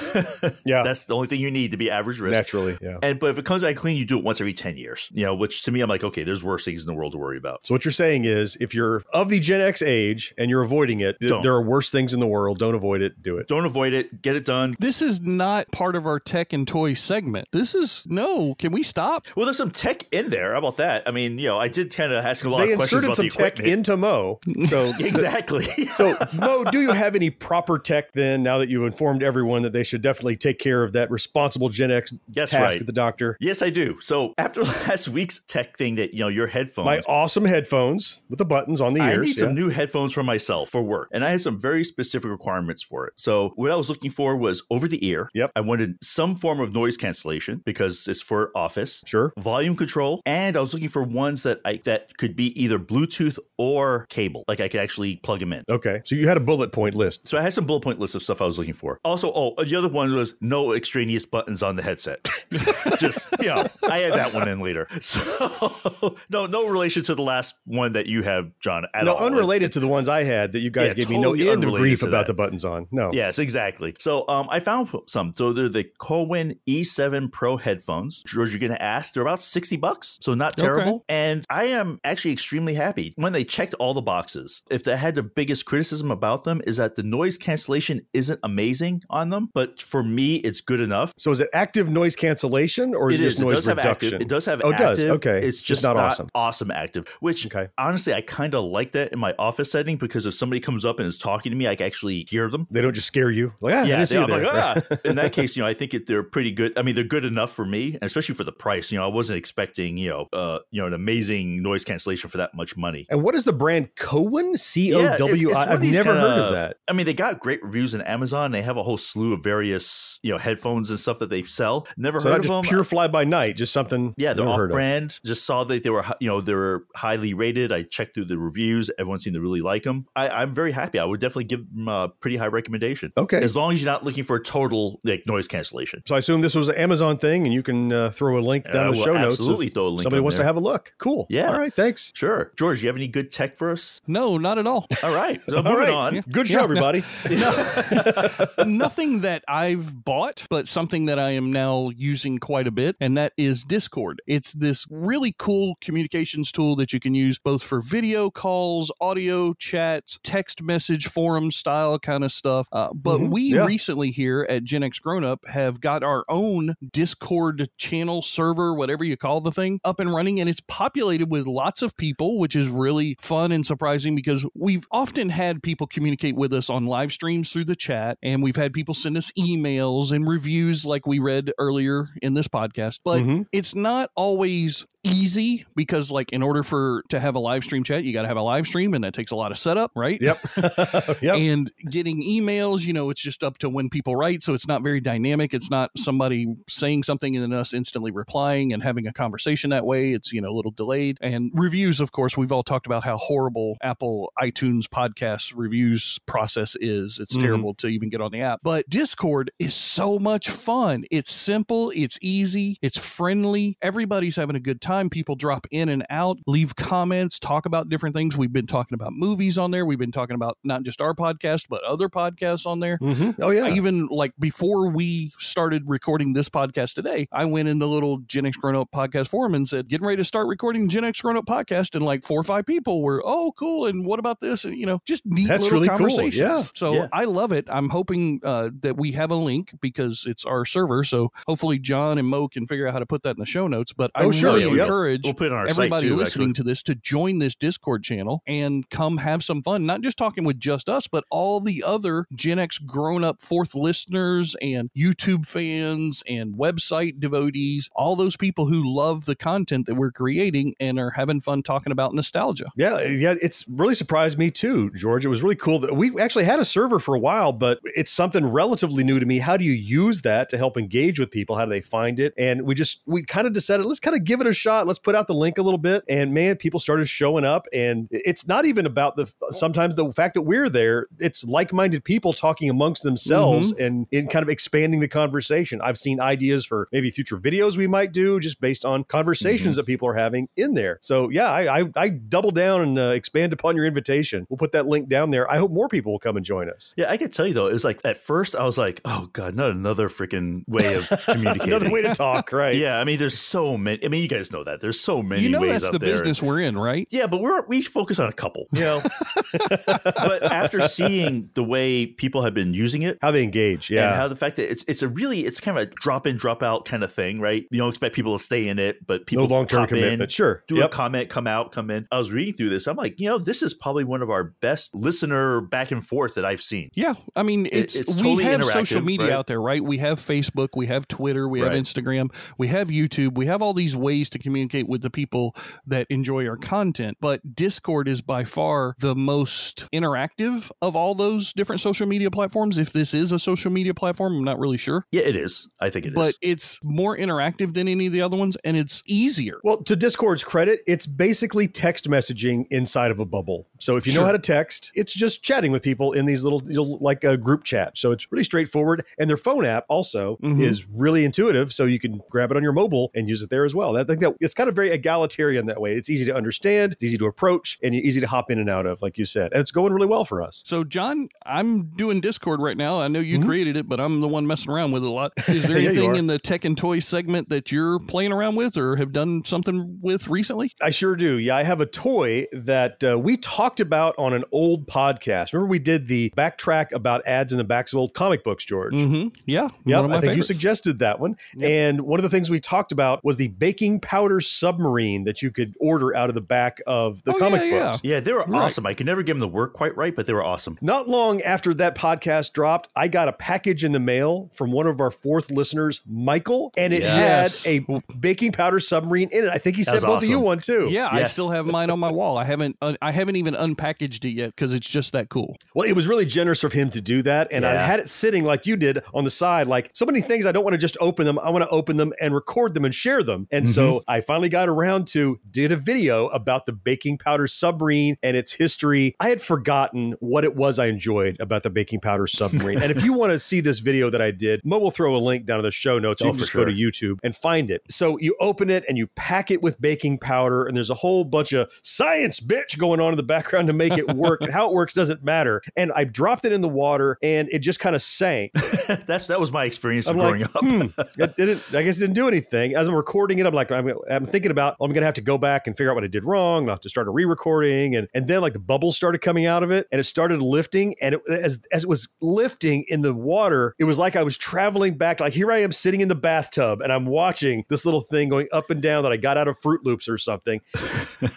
[0.66, 0.84] Yeah.
[0.84, 2.34] That's the only thing you need to be average risk.
[2.34, 2.78] Naturally.
[2.82, 2.98] Yeah.
[3.02, 5.08] And but if it comes back clean, you do it once every 10 years.
[5.12, 7.18] You know, which to me, I'm like, okay, there's worse things in the world to
[7.18, 7.66] worry about.
[7.66, 11.00] So what you're saying is if you're of the Gen X age and you're avoiding
[11.00, 12.60] it, th- there are worse things in the world.
[12.60, 13.22] Don't avoid it.
[13.22, 13.48] Do it.
[13.48, 14.22] Don't avoid it.
[14.22, 14.76] Get it done.
[14.80, 17.48] This is not part of our tech and toy segment.
[17.52, 18.27] This is no.
[18.30, 19.26] Oh, can we stop?
[19.38, 20.52] Well, there's some tech in there.
[20.52, 21.08] How about that?
[21.08, 23.08] I mean, you know, I did kind of ask a lot They of questions inserted
[23.08, 23.74] about some the tech equipment.
[23.74, 24.40] into Mo.
[24.66, 25.64] So exactly.
[25.96, 28.44] So, Mo, do you have any proper tech then?
[28.44, 31.90] Now that you've informed everyone that they should definitely take care of that responsible Gen
[31.90, 32.82] X That's task right.
[32.82, 33.38] at the doctor?
[33.40, 34.00] Yes, I do.
[34.02, 36.86] So after last week's tech thing, that you know, your headphones.
[36.86, 39.20] My awesome headphones with the buttons on the I ears.
[39.20, 42.30] I need some new headphones for myself for work, and I had some very specific
[42.30, 43.14] requirements for it.
[43.16, 45.30] So what I was looking for was over the ear.
[45.34, 45.52] Yep.
[45.56, 49.04] I wanted some form of noise cancellation because it's for office.
[49.06, 49.32] Sure.
[49.38, 53.38] Volume control, and I was looking for ones that I that could be either Bluetooth
[53.58, 55.64] or cable, like I could actually plug them in.
[55.70, 56.02] Okay.
[56.06, 57.28] So you had a bullet point list.
[57.28, 59.00] So I had some bullet point lists of stuff I was looking for.
[59.06, 62.28] Also, oh, the other one was no extraneous buttons on the headset.
[63.00, 64.88] Just you know, I had that one in later.
[65.02, 69.26] So no, no relation to the last one that you have, John, at no, all.
[69.26, 71.74] unrelated to the ones I had that you guys Yeah, gave me no end of
[71.74, 72.28] grief about that.
[72.28, 72.88] the buttons on.
[72.92, 73.12] No.
[73.14, 73.96] Yes, exactly.
[74.00, 75.34] So um, I found some.
[75.36, 78.07] So they're the COWIN E7 Pro headphones.
[78.08, 78.24] Headphones.
[78.26, 79.14] George, you're going to ask.
[79.14, 81.04] They're about 60 bucks, so not terrible.
[81.10, 84.62] And I am actually extremely happy when they checked all the boxes.
[84.70, 89.04] If they had the biggest criticism about them is that the noise cancellation isn't amazing
[89.10, 91.14] on them, but for me, it's good enough.
[91.18, 93.34] So is it active noise cancellation or is It it, is.
[93.34, 94.08] just It noise does have reduction?
[94.14, 94.22] active.
[94.22, 95.00] It does have Oh, it does.
[95.00, 95.12] active.
[95.16, 95.40] Okay.
[95.48, 96.28] It's Just just not not, awesome.
[96.36, 96.72] awesome.
[96.72, 97.08] active.
[97.20, 97.70] Which Okay.
[97.78, 101.00] honestly, I kind of like that in my office setting because if somebody comes up
[101.00, 102.68] and is talking to me, I can actually hear them.
[102.72, 103.54] They don't just scare you.
[103.62, 104.54] Like, ah, I Yeah, didn't they- you I'm like,
[104.92, 104.96] ah.
[105.06, 106.78] In that case, you know, I think it, they're pretty good.
[106.78, 108.92] I mean, they're good enough for me, and especially for the price.
[108.92, 112.38] You know, I wasn't expecting, you know, uh, you know, an amazing noise cancellation for
[112.38, 113.06] that much money.
[113.10, 114.58] And what is the brand COWIN?
[114.58, 115.74] C O W I.
[115.74, 116.78] I've never heard kinda- of that.
[116.88, 118.52] I mean, they got great reviews on Amazon.
[118.52, 121.88] They have a whole slew of various, you know, headphones and stuff that they sell.
[121.98, 122.64] Never So heard of them.
[122.64, 124.14] pure fly by night, just something.
[124.18, 124.74] Yeah, they're never heard of.
[124.76, 125.20] off-brand.
[125.26, 127.72] Just saw that they were, you know, they were highly rated.
[127.72, 128.90] I checked through the reviews.
[128.98, 130.06] Everyone seemed to really like them.
[130.16, 131.00] I, I'm very happy.
[131.00, 133.12] I would definitely give them a pretty high recommendation.
[133.18, 133.38] Okay.
[133.42, 136.02] as long as you're not looking for a total like noise cancellation.
[136.08, 138.66] So I assume this was an Amazon thing, and you can uh, throw a link
[138.66, 139.40] down I in the will show notes.
[139.40, 140.94] absolutely throw a link Somebody on wants to have a look.
[140.98, 141.26] Cool.
[141.30, 141.52] Yeah.
[141.52, 141.74] All right.
[141.74, 142.12] Thanks.
[142.16, 144.02] Sure, George, you have any good tech for us?
[144.08, 144.86] No, not at all.
[145.04, 145.90] All right, so All moving right.
[145.94, 146.22] on.
[146.32, 146.64] Good show, Yeah.
[146.64, 147.04] everybody.
[148.66, 153.18] Nothing that I've bought, but something that I am now using quite a bit, and
[153.18, 154.22] that is Discord.
[154.28, 159.54] It's this really cool communications tool that you can use both for video calls, audio
[159.54, 162.68] chats, text message forum style kind of stuff.
[162.72, 163.30] Uh, but Mhm.
[163.32, 163.66] we Yeah.
[163.66, 169.04] recently here at Gen X Grown Up have got our own Discord channel server, whatever
[169.04, 172.56] you call the thing, up and running, and it's populated with lots of people, which
[172.56, 177.12] is really fun and surprising because we've often had people communicate with us on live
[177.12, 181.20] streams through the chat, and we've had people send us emails and reviews like we
[181.20, 183.00] read earlier in this podcast.
[183.04, 183.46] But Mhm.
[183.52, 188.04] it's not always easy because like in order for to have a live stream chat
[188.04, 190.20] you got to have a live stream and that takes a lot of setup right
[190.22, 190.38] Yep.
[191.22, 191.38] yep.
[191.38, 194.82] and getting emails you know it's just up to when people write so it's not
[194.84, 199.14] very dynamic it's not somebody saying something and then us instantly replying and having a
[199.14, 200.14] conversation that way.
[200.14, 201.18] It's you know a little delayed.
[201.22, 206.76] And reviews of course we've all talked about how horrible apple itunes podcast reviews process
[206.80, 207.20] is.
[207.20, 207.42] It's Mhm.
[207.42, 208.60] terrible to even get on the app.
[208.64, 211.06] But discord is so much fun.
[211.12, 211.92] It's simple.
[211.96, 212.78] It's easy.
[212.82, 213.78] It's friendly.
[213.82, 215.10] Everybody's having a good time.
[215.10, 218.38] People drop in and out leave comments talk about different things.
[218.38, 219.86] We've been talking about movies on there.
[219.86, 222.98] We've been talking about not just our podcast but other podcasts on there.
[223.00, 223.36] Mhm.
[223.42, 223.66] Oh yeah.
[223.66, 228.18] I even like before we started recording this podcast today, I went in the little
[228.20, 231.22] Gen X Grown Up podcast forum and said, getting ready to start recording Gen X
[231.22, 231.96] Grown Up podcast.
[231.96, 233.86] And like four or five people were, oh, cool.
[233.88, 234.66] And what about this?
[234.66, 235.98] And, you know, just neat That's little really cool.
[235.98, 236.36] conversations.
[236.36, 236.64] Yeah.
[236.76, 237.08] So Yeah.
[237.14, 237.66] I love it.
[237.70, 241.04] I'm hoping uh, that we have a link because it's our server.
[241.04, 243.68] So hopefully John and Mo can figure out how to put that in the show
[243.68, 243.94] notes.
[243.94, 244.52] But I Oh, sure.
[244.54, 246.16] really Yeah, we- encourage We'll put on our everybody too.
[246.16, 246.54] listening actually.
[246.56, 249.86] to this to join this Discord channel and come have some fun.
[249.86, 253.74] Not just talking with just us, but all the other Gen X grown up fourth
[253.76, 259.96] listeners and YouTube fans and website devotees, all those people who love the content that
[259.96, 262.66] we're creating and are having fun talking about nostalgia.
[262.76, 265.26] Yeah, yeah, it's really surprised me too, George.
[265.26, 268.12] It was really cool that we actually had a server for a while, but it's
[268.12, 269.40] something relatively new to me.
[269.40, 271.56] How do you use that to help engage with people?
[271.56, 272.34] How do they find it?
[272.38, 274.88] And we just we kind of decided let's kind of give it a shot.
[274.88, 276.04] Let's put out the link a little bit.
[276.10, 280.34] And man, people started showing up, and it's not even about the sometimes the fact
[280.36, 281.08] that we're there.
[281.20, 283.84] It's like-minded people talking amongst themselves mm-hmm.
[283.84, 285.82] and in kind of expanding the conversation.
[285.82, 289.86] I've seen ideas for maybe future videos we might do just based on conversations that
[289.86, 290.98] people are having in there.
[291.02, 294.46] So yeah, I I, I double down and uh, expand upon your invitation.
[294.50, 295.50] We'll put that link down there.
[295.52, 296.94] I hope more people will come and join us.
[296.96, 299.30] Yeah, I can tell you though, it was like at first I was like, oh
[299.34, 301.74] god, not another freaking way of communicating.
[301.74, 302.76] Another way to talk, right?
[302.78, 304.06] Yeah, I mean, there's so many.
[304.06, 305.42] I mean, you guys know that there's so many.
[305.44, 306.12] You know ways that's out the there.
[306.14, 307.08] business we're in, right?
[307.12, 309.02] Yeah, but we're we focus on a couple, you know.
[309.56, 313.90] but after seeing the way people have been using it, How they engage.
[313.90, 314.16] and Yeah.
[314.16, 316.62] how the fact that it's it's a really it's kind of a drop in drop
[316.64, 317.66] out kind of thing, right?
[317.72, 320.26] You don't expect people to stay in it, but people no long-term pop in.
[320.30, 320.64] Sure.
[320.68, 320.86] do Yep.
[320.86, 322.08] a comment, come out, come in.
[322.12, 322.88] I was reading through this.
[322.88, 326.36] I'm like, you know, this is probably one of our best listener back and forth
[326.36, 326.90] that I've seen.
[326.96, 329.34] Yeah, I mean, it's, it's we totally have social interactive, media right?
[329.34, 329.84] out there, right?
[329.84, 331.82] We have Facebook, we have Twitter, we have Right.
[331.82, 335.56] Instagram, we have YouTube, we have all these ways to communicate with the people
[335.88, 337.18] that enjoy our content.
[337.20, 342.78] But Discord is by far the most interactive of all those different social media platforms.
[342.78, 345.68] If this is a social media platform, I'm not really sure, Yeah, it is.
[345.82, 346.16] I think it is.
[346.16, 349.60] but it's more interactive than any of the other ones, and it's easier.
[349.64, 353.68] Well, to Discord's credit, it's basically text messaging inside of a bubble.
[353.78, 356.60] So if you know how to text, it's just chatting with people in these little,
[356.66, 357.96] little like a group chat.
[357.98, 359.06] So it's really straightforward.
[359.20, 360.64] And their phone app also Mhm.
[360.64, 361.72] is really intuitive.
[361.72, 363.96] So you can grab it on your mobile and use it there as well.
[363.96, 365.96] I think that it's kind of very egalitarian that way.
[365.96, 368.88] It's easy to understand, it's easy to approach, and easy to hop in and out
[368.88, 369.52] of, like you said.
[369.54, 370.64] And it's going really well for us.
[370.66, 373.00] So, John, I'm doing Discord right now.
[373.00, 373.46] I know you Mhm.
[373.46, 375.34] created it, but I'm the one messing around with it a lot.
[375.50, 378.56] Is there Yeah, anything in the tech and toy toy segment that you're playing around
[378.56, 380.72] with or have done something with recently?
[380.82, 381.38] I sure do.
[381.38, 385.52] Yeah, I have a toy that uh, we talked about on an old podcast.
[385.54, 388.94] Remember, we did the backtrack about ads in the backs of old comic books, George.
[388.94, 389.30] Mm-hmm.
[389.46, 389.70] Yeah.
[389.86, 391.36] Yeah, one of I think you suggested that one.
[391.62, 395.52] And one of the things we talked about was the baking powder submarine that you
[395.52, 397.84] could order out of the back of the Oh, comic yeah, yeah.
[397.86, 398.02] books.
[398.04, 398.62] Yeah, they were Right.
[398.62, 398.86] awesome.
[398.86, 400.78] I could never give them the work quite right, but they were awesome.
[400.82, 404.88] Not long after that podcast dropped, I got a package in the mail from one
[404.88, 407.64] of our fourth listeners, Michael, and it Yes.
[407.66, 409.50] had a baking powder submarine in it.
[409.50, 410.46] I think he sent That's both of you awesome.
[410.46, 410.88] one too.
[410.90, 412.38] Yeah, I still have mine on my wall.
[412.38, 415.58] I haven't uh, I haven't even unpackaged it yet because it's just that cool.
[415.76, 417.48] Well, it was really generous of him to do that.
[417.52, 420.46] And I had it sitting like you did on the side, like so many things
[420.46, 421.40] I don't want to just open them.
[421.40, 423.48] I want to open them and record them and share them.
[423.52, 424.10] And so Mm-hmm.
[424.12, 428.52] I finally got around to did a video about the baking powder submarine and its
[428.54, 429.16] history.
[429.20, 432.80] I had forgotten what it was I enjoyed about the baking powder submarine.
[432.82, 435.20] and if you want to see this video that I did, Mo will throw a
[435.20, 436.22] link down in the show notes.
[436.22, 436.76] You Oh, can for just go to.
[436.76, 437.82] YouTube and find it.
[437.90, 441.24] So you open it and you pack it with baking powder, and there's a whole
[441.24, 444.42] bunch of science bitch going on in the background to make it work.
[444.48, 445.62] and how it works doesn't matter.
[445.76, 448.52] And I dropped it in the water and it just kind of sank.
[449.06, 450.62] That's that was my experience I'm growing like, up.
[450.64, 450.88] hmm,
[451.22, 451.62] it didn't.
[451.74, 452.76] I guess it didn't do anything.
[452.76, 455.38] As I'm recording it, I'm like, I'm, I'm thinking about, I'm gonna have to go
[455.38, 456.66] back and figure out what I did wrong.
[456.66, 459.64] I'll have to start a re-recording, and and then like the bubbles started coming out
[459.64, 463.14] of it, and it started lifting, and it, as as it was lifting in the
[463.14, 465.20] water, it was like I was traveling back.
[465.20, 468.48] Like here I am sitting in the bathtub, and I'm watching this little thing going
[468.52, 470.62] up and down that I got out of Froot Loops or something.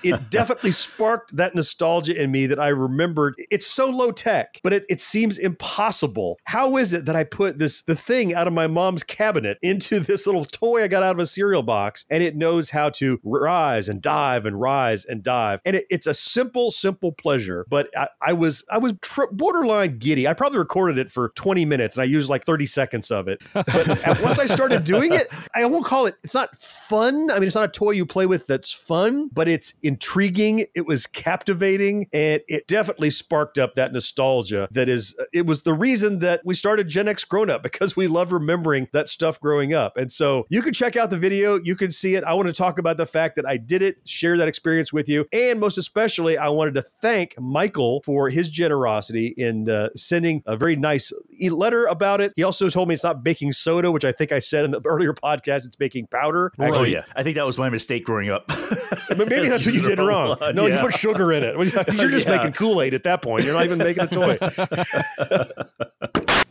[0.02, 3.34] it definitely sparked that nostalgia in me that I remembered.
[3.50, 6.38] It's so low tech, but it, it seems impossible.
[6.44, 10.00] How is it that I put this the thing out of my mom's cabinet into
[10.00, 13.20] this little toy I got out of a cereal box, and it knows how to
[13.22, 17.66] rise and dive and rise and dive, and it, it's a simple, simple pleasure.
[17.68, 20.26] But I, I was I was tr- borderline giddy.
[20.26, 23.42] I probably recorded it for 20 minutes, and I used like 30 seconds of it.
[23.52, 26.16] But once I started doing it, I won't call it.
[26.22, 27.30] It's not fun.
[27.30, 30.66] I mean, it's not a toy you play with that's fun, but it's intriguing.
[30.74, 34.68] It was captivating, and it definitely sparked up that nostalgia.
[34.70, 38.06] That is, it was the reason that we started Gen X Grown Up because we
[38.06, 39.96] love remembering that stuff growing up.
[39.96, 41.56] And so you can check out the video.
[41.56, 42.24] You can see it.
[42.24, 45.08] I want to talk about the fact that I did it, share that experience with
[45.08, 50.42] you, and most especially, I wanted to thank Michael for his generosity in uh, sending
[50.46, 51.12] a very nice
[51.48, 52.32] letter about it.
[52.36, 54.80] He also told me it's not baking soda, which I think I said in the
[55.00, 55.66] earlier podcast.
[55.66, 56.52] It's baking powder.
[56.58, 58.46] Oh Actually, yeah, I think that was my mistake growing up.
[59.08, 60.36] but maybe that's what you did wrong.
[60.54, 61.54] No, you put sugar in it.
[61.94, 62.36] You're just Yeah.
[62.36, 63.44] making Kool Aid at that point.
[63.44, 64.38] You're not even making a toy.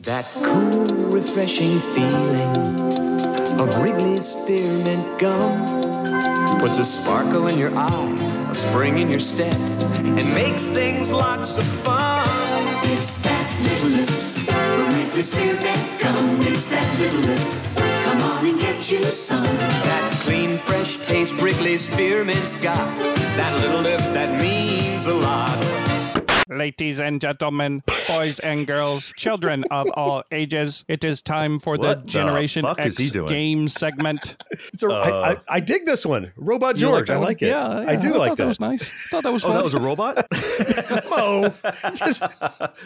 [0.03, 2.39] That cool, refreshing feeling
[3.59, 5.65] of Wrigley's spearmint gum
[6.61, 11.51] puts a sparkle in your eye, a spring in your step, and makes things lots
[11.51, 12.85] of fun.
[12.89, 14.11] It's that little lift.
[14.47, 16.41] The Wrigley Spearmint Gum.
[16.41, 17.78] It's that little lift.
[18.19, 19.43] Come on and get you some.
[19.43, 22.97] That clean, fresh taste Wrigley's spearmint's got.
[23.37, 25.88] That little lift that means a lot.
[26.51, 31.97] Ladies and gentlemen, boys and girls, children of all ages, it is time for What
[31.97, 33.27] the the Generation fuck X is he doing?
[33.27, 34.35] game segment.
[34.73, 36.31] It's a, I, I, I dig this one.
[36.37, 37.07] Robot George.
[37.07, 37.47] that I like it.
[37.47, 38.37] Yeah, I do I like that.
[38.37, 38.81] that was nice.
[38.83, 40.25] I Thought that was Oh, that was a robot.
[41.09, 41.53] Mo,
[41.93, 42.23] just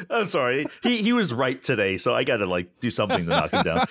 [0.10, 0.65] I'm sorry.
[0.82, 3.63] He he was right today, so I got to like do something to knock him
[3.63, 3.86] down.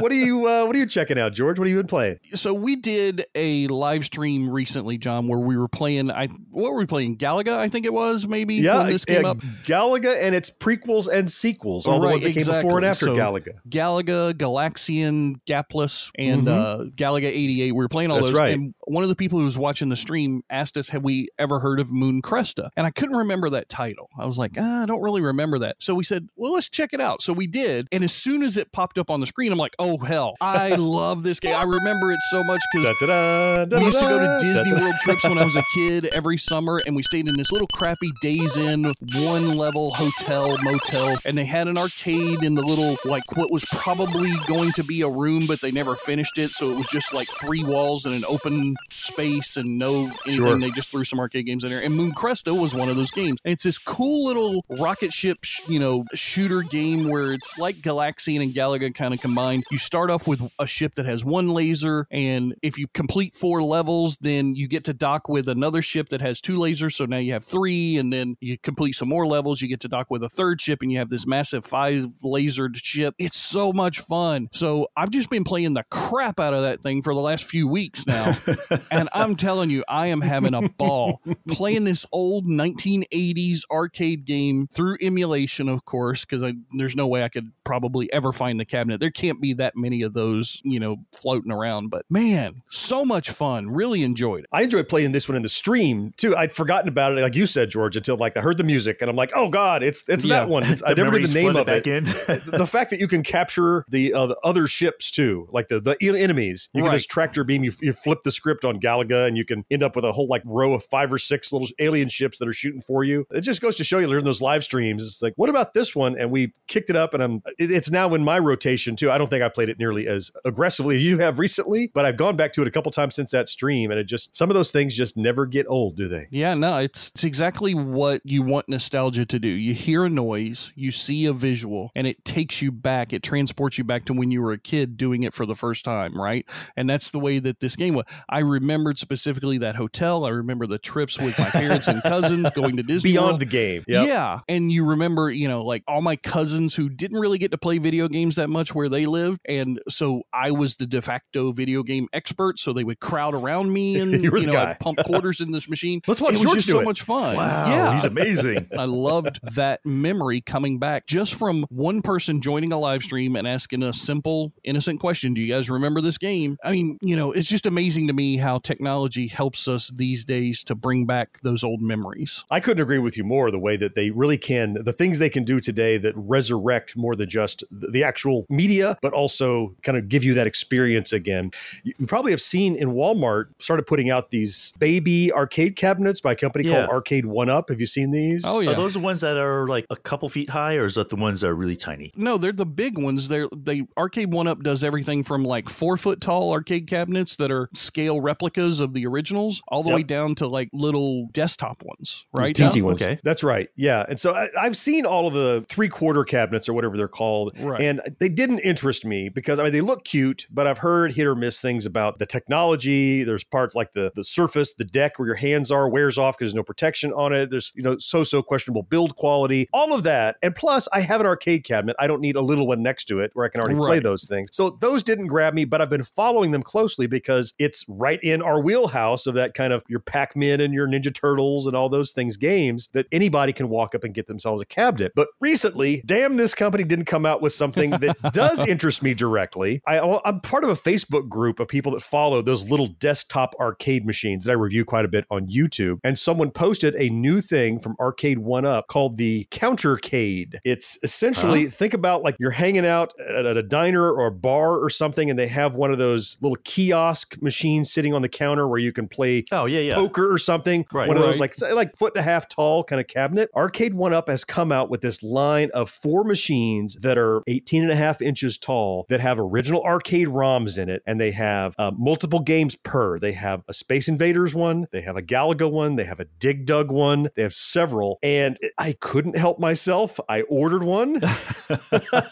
[0.00, 1.58] what are you uh, what are you checking out, George?
[1.58, 2.18] What have you been playing?
[2.34, 6.10] so we did a live stream recently, John, where we were playing.
[6.10, 7.16] I what were we playing?
[7.18, 8.13] Galaga, I think it was.
[8.26, 9.38] Maybe when this came yeah, up.
[9.64, 13.08] Galaga and its prequels and sequels, all the Right, ones that came before and after
[13.08, 13.42] exactly.
[13.42, 14.34] So, Galaga.
[14.34, 16.48] Galaga, Galaxian, Gaplus, and Mhm.
[16.48, 17.72] uh, Galaga 88.
[17.72, 18.38] We were playing all That's those.
[18.38, 18.54] right.
[18.54, 21.60] And one of the people who was watching the stream asked us, Have we ever
[21.60, 22.68] heard of Moon Cresta?
[22.76, 24.08] And I couldn't remember that title.
[24.18, 25.76] I was like, ah, I don't really remember that.
[25.80, 27.22] So we said, Well, let's check it out.
[27.22, 27.88] So we did.
[27.92, 30.34] And as soon as it popped up on the screen, I'm like, Oh, hell.
[30.40, 31.54] I love this game.
[31.56, 34.72] I remember it so much because we used to go to Disney.
[34.72, 37.68] World trips when I was a kid every summer, and we stayed in this little
[37.68, 42.96] crappy Days Inn one level hotel motel, and they had an arcade in the little
[43.04, 46.70] like what was probably going to be a room, but they never finished it, so
[46.70, 50.34] it was just like three walls and an open space and no anything.
[50.34, 50.58] Sure.
[50.58, 53.10] They just threw some arcade games in there, and Moon Cresta was one of those
[53.10, 53.38] games.
[53.44, 57.76] And it's this cool little rocket ship, sh- you know, shooter game where it's like
[57.76, 59.64] Galaxian and Galaga kind of combined.
[59.70, 63.62] You start off with a ship that has one laser, and if you complete four
[63.62, 66.92] levels, then you get to dock with another ship that has two lasers.
[66.92, 69.60] So now you have three, three, and then you complete some more levels.
[69.60, 72.76] You get to dock with a third ship, and you have this massive five lasered
[72.76, 73.14] ship.
[73.18, 74.48] It's so much fun.
[74.52, 77.68] So I've just been playing the crap out of that thing for the last few
[77.68, 78.36] weeks now,
[78.90, 84.66] and I'm telling you, I am having a ball playing this old 1980s arcade game
[84.72, 89.00] through emulation, of course, because there's no way I could probably ever find the cabinet.
[89.00, 91.88] There can't be that many of those, you know, floating around.
[91.88, 93.70] But man, so much fun.
[93.70, 94.50] Really enjoyed it.
[94.52, 96.36] I enjoyed playing this one in the stream too.
[96.36, 99.10] I'd forgotten about it, like you said, George, until like I heard the music and
[99.10, 100.40] I'm like, oh god, it's it's Yeah.
[100.40, 100.62] that one.
[100.74, 101.84] It's, I never knew the name of it.
[102.46, 105.96] the fact that you can capture the, uh, the other ships too, like the the
[106.00, 106.68] enemies.
[106.72, 106.96] You can Right.
[106.96, 107.64] just tractor beam.
[107.64, 110.28] You, you flip the script on Galaga, and you can end up with a whole
[110.28, 113.26] like row of five or six little alien ships that are shooting for you.
[113.32, 115.04] It just goes to show you during those live streams.
[115.04, 116.16] It's like, what about this one?
[116.18, 117.42] And we kicked it up, and I'm.
[117.58, 119.10] It, it's now in my rotation too.
[119.10, 122.16] I don't think I played it nearly as aggressively as you have recently, but I've
[122.16, 124.54] gone back to it a couple times since that stream, and it just some of
[124.54, 126.28] those things just never get old, do they?
[126.30, 129.48] Yeah, no, it's it's exactly what you want nostalgia to do.
[129.48, 133.14] You hear a noise, you see a visual, and it takes you back.
[133.14, 135.84] It transports you back to when you were a kid doing it for the first
[135.84, 136.44] time, right?
[136.76, 138.04] And that's the way that this game was.
[138.28, 140.26] I remembered specifically that hotel.
[140.26, 143.40] I remember the trips with my parents and cousins going to Disney Beyond World.
[143.40, 144.08] the game, Yep.
[144.08, 144.40] Yeah.
[144.48, 147.78] And you remember, you know, like all my cousins who didn't really get to play
[147.78, 149.40] video games that much where they lived.
[149.48, 152.58] And so I was the de facto video game expert.
[152.58, 154.58] So they would crowd around me and, You you know.
[154.58, 156.00] I'd pump quarters in this machine.
[156.08, 156.84] Let's watch it was George just so it.
[156.84, 157.36] much fun.
[157.36, 157.94] Wow, Yeah.
[157.94, 158.68] he's amazing.
[158.78, 163.46] I loved that memory coming back just from one person joining a live stream and
[163.46, 165.34] asking a simple, innocent question.
[165.34, 166.56] Do you guys remember this game?
[166.64, 170.62] I mean, you know, it's just amazing to me how technology helps us these days
[170.64, 172.44] to bring back those old memories.
[172.50, 173.50] I couldn't agree with you more.
[173.50, 177.14] The way that they really can, the things they can do today that resurrect more
[177.16, 181.52] than just the the actual media, but also kind of give you that experience again.
[181.84, 186.32] You you probably have seen in Walmart started putting out these baby arcade cabinets by
[186.32, 186.74] a company Yeah.
[186.80, 187.68] called Arcade One Up.
[187.68, 188.44] Have you seen these?
[188.46, 188.70] Oh, yeah.
[188.70, 191.16] Are those the ones that are like a couple feet high, or is that the
[191.16, 192.12] ones that are really tiny?
[192.16, 193.28] No, they're the big ones.
[193.28, 197.50] They're they Arcade One Up does everything from like four foot tall arcade cabinets that
[197.50, 199.96] are scale replicas of the originals, all the Yep.
[199.96, 202.54] way down to like little desktop ones, right?
[202.54, 203.02] Teensy Oh, ones.
[203.02, 203.18] okay.
[203.24, 203.68] That's right.
[203.76, 204.04] Yeah.
[204.08, 207.58] And so I, I've seen all of the three quarter cabinets or whatever they're called.
[207.58, 207.80] Right.
[207.80, 211.26] And they didn't interest me because I mean, they look cute, but I've heard hit
[211.26, 213.24] or miss things about the technology.
[213.24, 216.52] There's parts like the, the surface, the deck where your hands are wears off because
[216.52, 217.33] there's no protection on it.
[217.34, 220.36] There's, you know, so so questionable build quality, all of that.
[220.42, 221.96] And plus, I have an arcade cabinet.
[221.98, 224.26] I don't need a little one next to it where I can already play those
[224.26, 224.50] things.
[224.52, 228.42] So those didn't grab me, but I've been following them closely because it's right in
[228.42, 231.88] our wheelhouse of that kind of your Pac Man and your Ninja Turtles and all
[231.88, 235.12] those things games that anybody can walk up and get themselves a cabinet.
[235.14, 239.82] But recently, damn, this company didn't come out with something that does interest me directly.
[239.86, 244.06] I, I'm part of a Facebook group of people that follow those little desktop arcade
[244.06, 245.98] machines that I review quite a bit on YouTube.
[246.04, 250.58] And someone posted a new thing from Arcade One Up called the Countercade.
[250.62, 254.78] It's essentially think about like you're hanging out at, at a diner or a bar
[254.78, 258.68] or something, and they have one of those little kiosk machines sitting on the counter
[258.68, 259.94] where you can play Oh yeah, yeah.
[259.94, 260.84] poker or something.
[260.92, 261.08] Right.
[261.08, 263.48] One of those like like foot and a half tall kind of cabinet.
[263.56, 267.82] Arcade One Up has come out with this line of four machines that are 18
[267.82, 271.74] and a half inches tall that have original arcade ROMs in it, and they have
[271.78, 273.18] uh, multiple games per.
[273.18, 276.66] They have a Space Invaders one, they have a Galaga one, they have a Dig
[276.66, 280.18] Dug one, they have several, and I couldn't help myself.
[280.28, 281.20] I ordered one.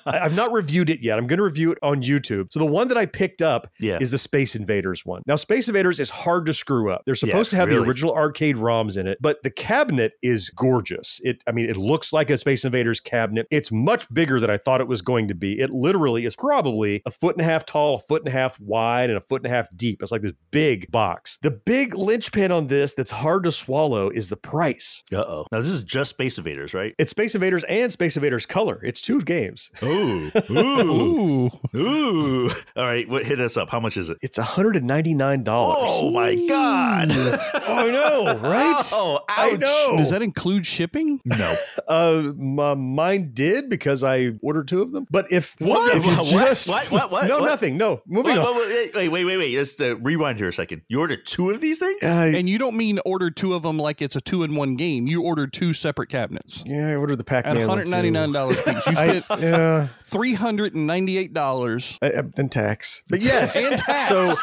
[0.07, 1.19] I've not reviewed it yet.
[1.19, 2.53] I'm going to review it on YouTube.
[2.53, 3.99] So the one that I picked up Yeah.
[4.01, 5.23] is the Space Invaders one.
[5.27, 7.03] Now, Space Invaders is hard to screw up.
[7.07, 10.51] They're Yeah, supposed to have the original arcade ROMs in it, but the cabinet is
[10.51, 11.21] gorgeous.
[11.25, 13.47] It, I mean, it looks like a Space Invaders cabinet.
[13.51, 15.61] It's much bigger than I thought it was going to be.
[15.61, 18.59] It literally is probably a foot and a half tall, a foot and a half
[18.61, 20.03] wide, and a foot and a half deep.
[20.03, 21.39] It's like this big box.
[21.43, 24.72] The big linchpin on this that's hard to swallow is the price.
[25.13, 25.47] Uh oh.
[25.53, 26.95] Now this is just Space Invaders, right?
[26.99, 28.81] It's Space Invaders and Space Invaders Color.
[28.85, 29.71] It's two games.
[29.83, 31.77] Ooh, ooh, Ooh.
[31.77, 32.51] ooh.
[32.77, 33.69] All right, what hit us up?
[33.71, 34.19] How much is it?
[34.23, 35.45] It's $199.
[35.49, 37.13] Oh my god!
[37.55, 38.73] I know, right?
[38.95, 39.97] Oh, I know.
[39.97, 41.21] Does that include shipping?
[41.25, 41.55] No.
[41.89, 45.07] Uh, my, mine did because I ordered two of them.
[45.11, 45.95] But if What?
[45.97, 46.27] If What?
[46.27, 46.91] just What?
[46.91, 47.11] What?
[47.11, 47.27] What?
[47.29, 47.47] no, What?
[47.47, 47.77] nothing.
[47.77, 48.57] No, moving Wait, on.
[48.57, 49.57] wait, wait, wait, wait, wait.
[49.59, 50.83] Let's uh, rewind here a second.
[50.89, 52.03] You ordered two of these things?
[52.03, 54.77] Uh, And you don't mean order two of them like it's a two in one
[54.77, 55.07] game.
[55.07, 58.87] You ordered two separate cabinets yeah, I ordered the Pac at $199 each.
[58.87, 61.99] You I, spent yeah, three hundred and ninety-eight dollars.
[62.01, 63.03] Uh, uh, and tax.
[63.11, 63.57] But yes.
[63.57, 64.09] And tax.
[64.09, 64.37] So,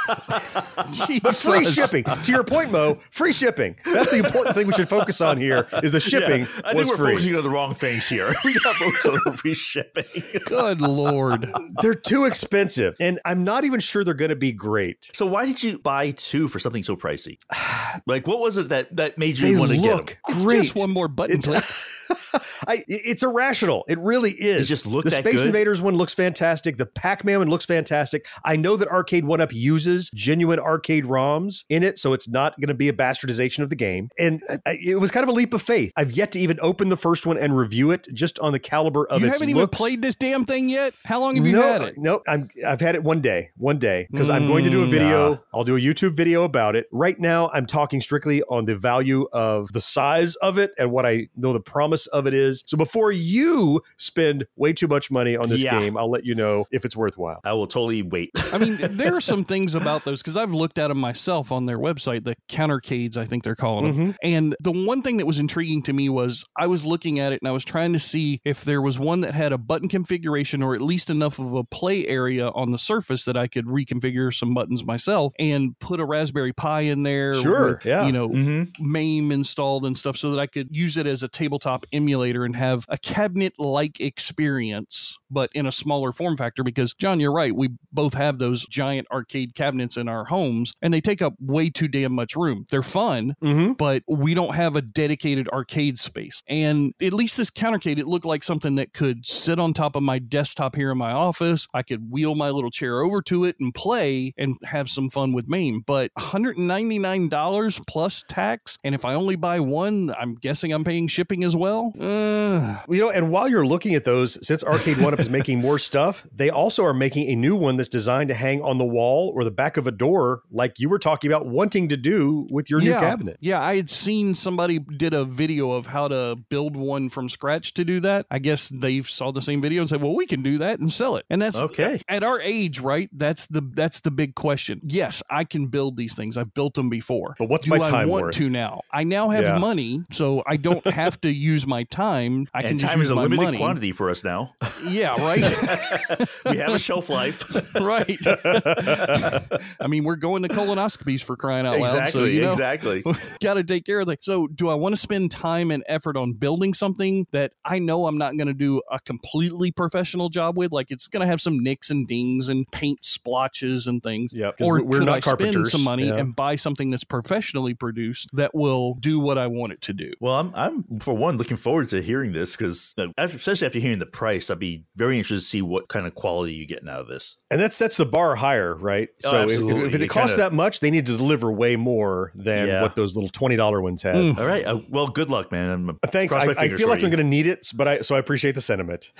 [1.24, 2.04] but free shipping.
[2.04, 3.76] To your point, Mo, free shipping.
[3.86, 6.88] That's the important thing we should focus on here is the shipping Yeah, I was
[6.88, 7.14] think we're free.
[7.14, 8.34] focusing on the wrong things here.
[8.44, 10.04] we got focused on the free shipping.
[10.46, 11.50] Good lord.
[11.82, 12.96] They're too expensive.
[13.00, 15.10] And I'm not even sure they're going to be great.
[15.14, 17.38] So why did you buy two for something so pricey?
[18.06, 19.98] Like, what was it that that made you want to get them?
[19.98, 20.64] look It's great.
[20.64, 21.64] Just one more button It's- click.
[22.68, 23.86] I, it's irrational.
[23.88, 24.68] It really is.
[24.68, 25.48] They just look the that Space good?
[25.48, 26.78] Invaders one looks fantastic.
[26.78, 28.26] The Pac-Man one looks fantastic.
[28.44, 32.60] I know that Arcade One Up uses genuine arcade ROMs in it, so it's not
[32.60, 34.10] going to be a bastardization of the game.
[34.18, 35.92] And it was kind of a leap of faith.
[35.96, 39.08] I've yet to even open the first one and review it, just on the caliber
[39.08, 40.94] of you its haven't even played this damn thing yet.
[41.06, 41.94] How long have you no, had it?
[41.98, 44.86] No, I'm I've had it one day, one day because I'm going to do a
[44.90, 45.34] Mm, video.
[45.34, 45.38] nah.
[45.54, 46.88] I'll do a YouTube video about it.
[46.92, 51.06] Right now, I'm talking strictly on the value of the size of it and what
[51.06, 52.64] I know the promise of it is.
[52.68, 55.80] So before you spend way too much money on this Yeah.
[55.80, 57.40] game, I'll let you know if it's worthwhile.
[57.44, 58.32] I will totally wait.
[58.54, 61.66] I mean, there are some things about those because I've looked at them myself on
[61.66, 64.14] their website, the countercades, I think they're calling them.
[64.14, 64.16] Mhm.
[64.24, 67.40] And the one thing that was intriguing to me was I was looking at it
[67.42, 70.62] and I was trying to see if there was one that had a button configuration
[70.64, 74.34] or at least enough of a play area on the surface that I could reconfigure
[74.34, 77.34] some buttons myself and put a Raspberry Pi in there.
[77.34, 78.06] Sure, with, yeah.
[78.06, 78.92] You know, Mm-hmm.
[78.92, 82.56] MAME installed and stuff so that I could use it as a tabletop emulator and
[82.56, 86.64] have a cabinet like experience, but in a smaller form factor.
[86.64, 87.56] Because, John, you're right.
[87.56, 91.70] We both have those giant arcade cabinets in our homes and they take up way
[91.70, 92.66] too damn much room.
[92.70, 93.74] They're fun, Mm-hmm.
[93.74, 96.42] but we don't have a dedicated arcade space.
[96.48, 100.04] And at least this countercade, it looked like something that could sit on top of
[100.04, 101.68] my desktop here in my office.
[101.74, 105.34] I could wheel my little chair over to it and play and have some fun
[105.34, 105.84] with MAME.
[105.86, 108.78] But $199 plus tax.
[108.84, 111.79] And if I only buy one, I'm guessing I'm paying shipping as well.
[111.88, 115.60] Uh, You know, and while you're looking at those, since Arcade One Up is making
[115.60, 118.86] more stuff, they also are making a new one that's designed to hang on the
[118.86, 122.48] wall or the back of a door, like you were talking about wanting to do
[122.52, 123.38] with your new cabinet.
[123.40, 127.74] Yeah, I had seen somebody did a video of how to build one from scratch
[127.76, 128.26] to do that.
[128.32, 130.92] I guess they saw the same video and said, "Well, we can do that and
[130.92, 132.02] sell it." And that's Okay.
[132.08, 133.10] At our age, right?
[133.14, 134.82] That's the that's the big question.
[134.84, 136.38] Yes, I can build these things.
[136.38, 137.36] I've built them before.
[137.38, 138.36] But what's do my I time want worth?
[138.36, 138.82] to now?
[138.92, 139.58] I now have Yeah.
[139.58, 142.48] money, so I don't have to use my time.
[142.54, 143.58] I can and just time is a limited money.
[143.58, 144.56] quantity for us now.
[144.88, 146.28] Yeah, right.
[146.50, 147.44] we have a shelf life.
[147.76, 148.18] right.
[148.26, 151.90] I mean, we're going to colonoscopies for crying out loud.
[151.90, 152.36] So, exactly.
[152.36, 153.04] you know, exactly.
[153.42, 154.24] got to take care of that.
[154.24, 158.08] So, do I want to spend time and effort on building something that I know
[158.08, 160.72] I'm not going to do a completely professional job with?
[160.72, 164.32] Like it's going to have some nicks and dings and paint splotches and things.
[164.34, 165.72] Yeah, Or we're- not I spend carpenters.
[165.74, 166.16] some money Yeah.
[166.16, 170.14] and buy something that's professionally produced that will do what I want it to do?
[170.22, 174.06] Well, I'm, I'm for one looking forward to hearing this because, especially after hearing the
[174.08, 177.08] price, I'd be very interested to see what kind of quality you're getting out of
[177.08, 177.38] this.
[177.52, 179.10] And that sets the bar higher, right?
[179.26, 179.88] Oh, so if, absolutely.
[179.90, 182.82] if it You costs kinda- that much, they need to deliver way more than Yeah.
[182.82, 184.16] what those little twenty dollar ones had.
[184.16, 184.38] Mm.
[184.38, 184.66] All right.
[184.66, 185.70] Uh, well, good luck, man.
[185.70, 186.34] I'm, Uh, Thanks.
[186.36, 188.56] I, I feel for like I'm going to need it, but I so I appreciate
[188.56, 189.12] the sentiment.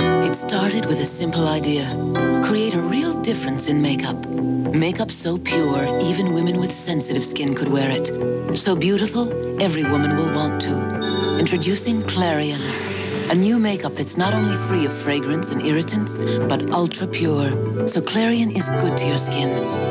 [0.00, 1.86] It started with a simple idea
[2.46, 4.16] create a real difference in makeup.
[4.26, 8.56] Makeup so pure, even women with sensitive skin could wear it.
[8.56, 9.32] So beautiful,
[9.62, 11.38] every woman will want to.
[11.38, 12.60] Introducing Clarion,
[13.30, 16.12] a new makeup that's not only free of fragrance and irritants,
[16.48, 17.88] but ultra pure.
[17.88, 19.48] So Clarion is good to your skin,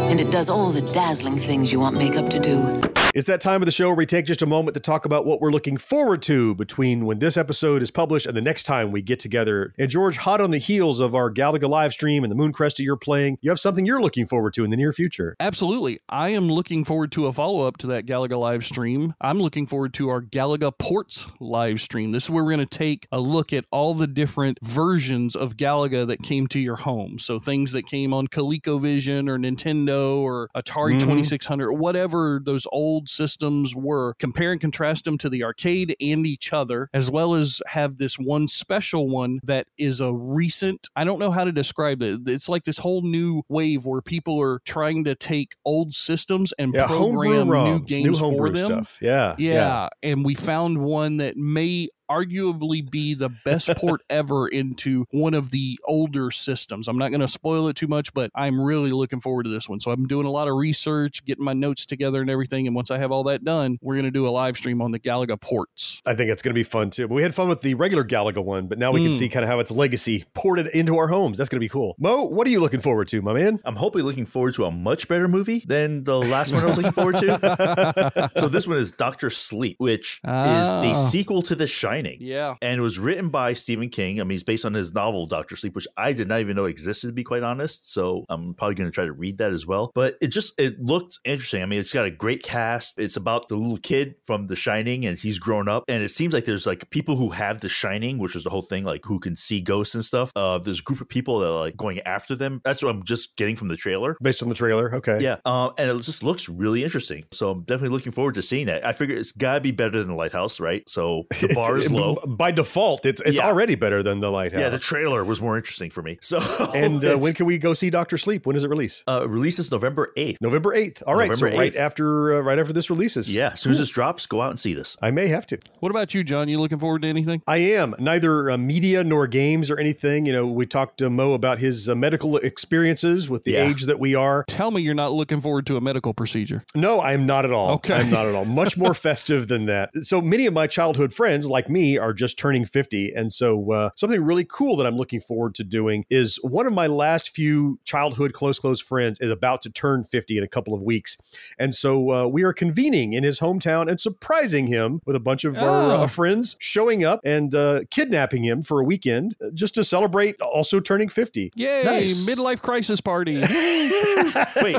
[0.09, 2.96] and it does all the dazzling things you want makeup to do.
[3.17, 5.25] It's that time of the show where we take just a moment to talk about
[5.25, 8.91] what we're looking forward to between when this episode is published and the next time
[8.91, 9.73] we get together.
[9.79, 12.83] And George, hot on the heels of our Galaga live stream and the Mooncrest that
[12.83, 15.35] you're playing, you have something you're looking forward to in the near future.
[15.39, 15.97] Absolutely.
[16.07, 19.15] I am looking forward to a follow up to that Galaga live stream.
[19.19, 22.11] I'm looking forward to our Galaga Ports live stream.
[22.11, 25.57] This is where we're going to take a look at all the different versions of
[25.57, 27.17] Galaga that came to your home.
[27.17, 30.99] So things that came on ColecoVision or Nintendo or Atari Mhm.
[30.99, 36.53] 2600, whatever those old systems were, compare and contrast them to the arcade and each
[36.53, 41.19] other, as well as have this one special one that is a recent, I don't
[41.19, 42.21] know how to describe it.
[42.27, 46.73] It's like this whole new wave where people are trying to take old systems and
[46.73, 48.65] Yeah, program new ROMs, new games for them.
[48.65, 48.97] stuff.
[49.01, 55.05] Yeah, Yeah, and we found one that may arguably be the best port ever into
[55.11, 56.87] one of the older systems.
[56.87, 59.67] I'm not going to spoil it too much, but I'm really looking forward to this
[59.69, 59.79] one.
[59.79, 62.67] So I'm doing a lot of research, getting my notes together and everything.
[62.67, 64.91] And once I have all that done, we're going to do a live stream on
[64.91, 66.01] the Galaga ports.
[66.05, 67.07] I think it's going to be fun too.
[67.07, 69.15] But we had fun with the regular Galaga one, but now we can Mm.
[69.15, 71.37] see kind of how its legacy ported into our homes.
[71.37, 71.95] That's going to be cool.
[71.97, 73.59] Mo, what are you looking forward to, my man?
[73.63, 76.77] I'm hopefully looking forward to a much better movie than the last one I was
[76.77, 78.31] looking forward to.
[78.37, 80.81] so this one is Doctor Sleep, which is Ah.
[80.81, 81.96] the sequel to The Shining.
[81.97, 82.17] Shining.
[82.21, 82.55] Yeah.
[82.61, 84.19] And it was written by Stephen King.
[84.21, 86.65] I mean, it's based on his novel Doctor Sleep, which I did not even know
[86.65, 87.91] existed, to be quite honest.
[87.91, 89.91] So I'm probably going to try to read that as well.
[89.93, 91.63] But it just it looked interesting.
[91.63, 92.99] I mean, it's got a great cast.
[92.99, 95.85] It's about the little kid from The Shining, and he's grown up.
[95.87, 98.61] And it seems like there's like people who have The Shining, which is the whole
[98.61, 100.31] thing, like who can see ghosts and stuff.
[100.35, 102.61] Uh, there's a group of people that are like going after them.
[102.63, 104.17] That's what I'm just getting from the trailer.
[104.21, 104.95] Based on the trailer.
[104.95, 105.19] Okay.
[105.21, 107.25] Yeah, um, and it just looks really interesting.
[107.31, 108.85] So I'm definitely looking forward to seeing that.
[108.85, 110.87] I figure it's gotta be better than the Lighthouse, right?
[110.87, 112.15] So the bar is low.
[112.27, 113.47] By default, it's it's Yeah.
[113.47, 114.59] already better than the Lighthouse.
[114.61, 116.17] Yeah, the trailer was more interesting for me.
[116.27, 116.39] So
[116.75, 118.45] and uh, when can we go see Doctor Sleep?
[118.45, 119.03] When does it release?
[119.07, 120.39] uh, it releases November eighth.
[120.41, 121.01] November eighth.
[121.07, 123.33] All right, November so right after uh, right after this releases.
[123.33, 124.97] Yeah, as soon as this drops, go out and see this.
[125.01, 125.59] I may have to.
[125.79, 126.49] What about you, John?
[126.49, 127.41] You looking forward to anything?
[127.47, 130.25] I am neither uh, media nor games or anything.
[130.25, 133.69] You know, we talked to Mo about his uh, medical experiences with the Yeah.
[133.69, 134.43] age that we are.
[134.47, 136.63] Tell me you're not looking forward to a medical procedure.
[136.75, 137.71] No, I am not at all.
[137.75, 137.93] Okay.
[137.95, 138.45] I'm not at all.
[138.45, 139.89] Much more festive than that.
[140.01, 143.13] So many of my childhood friends, like me, are just turning 50.
[143.15, 146.73] And so uh, something really cool that I'm looking forward to doing is one of
[146.73, 150.73] my last few childhood close, close friends is about to turn 50 in a couple
[150.73, 151.17] of weeks.
[151.59, 155.43] And so uh, we are convening in his hometown and surprising him with a bunch
[155.43, 156.01] of our Oh.
[156.03, 160.39] uh, friends showing up and uh, kidnapping him for a weekend uh, just to celebrate
[160.41, 161.51] also turning 50.
[161.55, 161.83] Yay!
[161.83, 162.25] Nice.
[162.25, 163.35] Midlife crisis party.
[163.41, 163.45] Wait,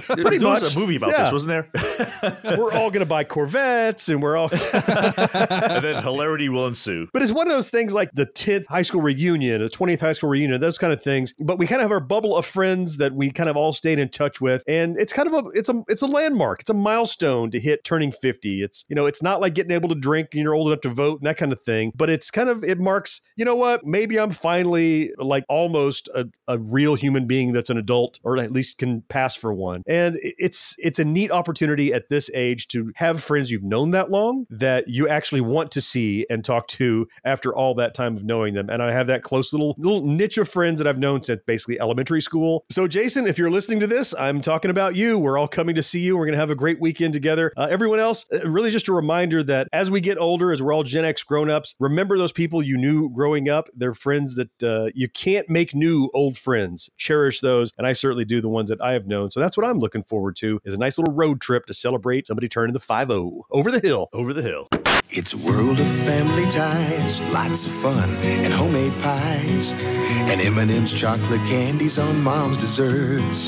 [0.03, 0.75] Pretty there was much.
[0.75, 1.25] a movie about Yeah.
[1.25, 2.57] this, wasn't there?
[2.59, 4.51] we're all going to buy Corvettes and we're all.
[4.73, 6.88] and then hilarity will ensue.
[7.13, 10.13] But it's one of those things like the 10th high school reunion, the 20th high
[10.13, 11.35] school reunion, those kind of things.
[11.39, 13.99] But we kind of have our bubble of friends that we kind of all stayed
[13.99, 14.63] in touch with.
[14.67, 16.61] And it's kind of a it's a it's a landmark.
[16.61, 18.63] It's a milestone to hit turning 50.
[18.63, 20.91] It's you know, it's not like getting able to drink and you're old enough to
[20.91, 21.93] vote and that kind of thing.
[21.95, 26.27] But it's kind of it marks, you know what, maybe I'm finally like almost a,
[26.47, 29.83] a real human being that's an adult or at least can pass for one.
[29.87, 34.11] And it's it's a neat opportunity at this age to have friends you've known that
[34.11, 36.78] long that you actually want to see and talk to
[37.25, 38.71] after all that time of knowing them.
[38.71, 41.81] And I have that close little little niche of friends that I've known since basically
[41.81, 42.65] elementary school.
[42.71, 45.19] So Jason, if you're listening to this, I'm talking about you.
[45.19, 46.17] We're all coming to see you.
[46.17, 47.53] We're going to have a great weekend together.
[47.57, 50.73] Uh, everyone else, uh, really just a reminder that as we get older, as we're
[50.73, 53.69] all Gen X grown-ups, remember those people you knew growing up.
[53.75, 56.91] They're friends that uh, you can't make new old friends.
[56.97, 57.73] Cherish those.
[57.79, 59.31] And I certainly do the ones that I have known.
[59.31, 62.27] So that's what I'm looking forward to is a nice little road trip to celebrate
[62.27, 64.09] somebody turning the 5-0 over the hill.
[64.13, 64.69] Over the hill.
[65.11, 71.41] It's a world of family ties, lots of fun and homemade pies, and M&M's chocolate
[71.49, 73.47] candies on mom's desserts.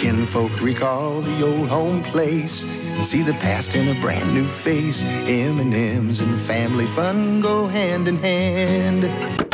[0.00, 5.02] Kinfolk recall the old home place and see the past in a brand new face.
[5.02, 9.53] M&M's and family fun go hand in hand.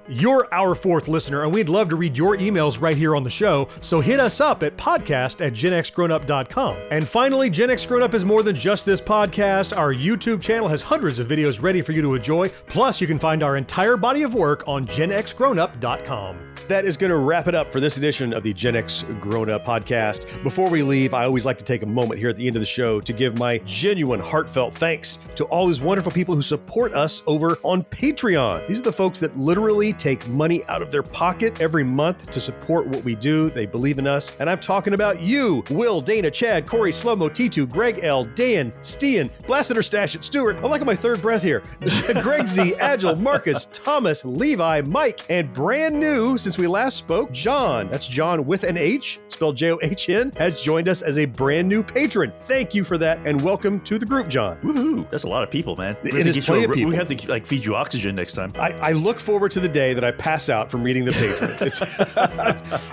[0.07, 3.29] You're our fourth listener, and we'd love to read your emails right here on the
[3.29, 6.77] show, so hit us up at podcast at genxgrownup.com.
[6.89, 9.77] And finally, Gen X Grown Up is more than just this podcast.
[9.77, 13.19] Our YouTube channel has hundreds of videos ready for you to enjoy, plus you can
[13.19, 16.47] find our entire body of work on genxgrownup.com.
[16.67, 19.49] That is going to wrap it up for this edition of the Gen X Grown
[19.49, 20.41] Up podcast.
[20.43, 22.61] Before we leave, I always like to take a moment here at the end of
[22.61, 26.93] the show to give my genuine, heartfelt thanks to all these wonderful people who support
[26.93, 28.67] us over on Patreon.
[28.67, 32.39] These are the folks that literally take money out of their pocket every month to
[32.39, 33.49] support what we do.
[33.49, 34.35] They believe in us.
[34.39, 38.71] And I'm talking about you Will, Dana, Chad, Corey, Slomo, T2, Greg L, Dan,
[39.49, 40.57] or Stash It, Stewart.
[40.63, 41.63] I'm like on my third breath here.
[42.21, 47.89] Greg Z, Agile, Marcus, Thomas, Levi, Mike, and brand new since we last spoke, John.
[47.89, 51.25] That's John with an H, spelled J O H N, has joined us as a
[51.25, 52.31] brand new patron.
[52.37, 54.57] Thank you for that, and welcome to the group, John.
[54.61, 55.09] Woohoo!
[55.09, 55.95] That's a lot of people, man.
[56.03, 56.89] We It have to is plenty a- of people.
[56.91, 58.51] We have to like feed you oxygen next time.
[58.59, 61.47] I, I look forward to the day that I pass out from reading the paper.
[61.61, 61.81] It's,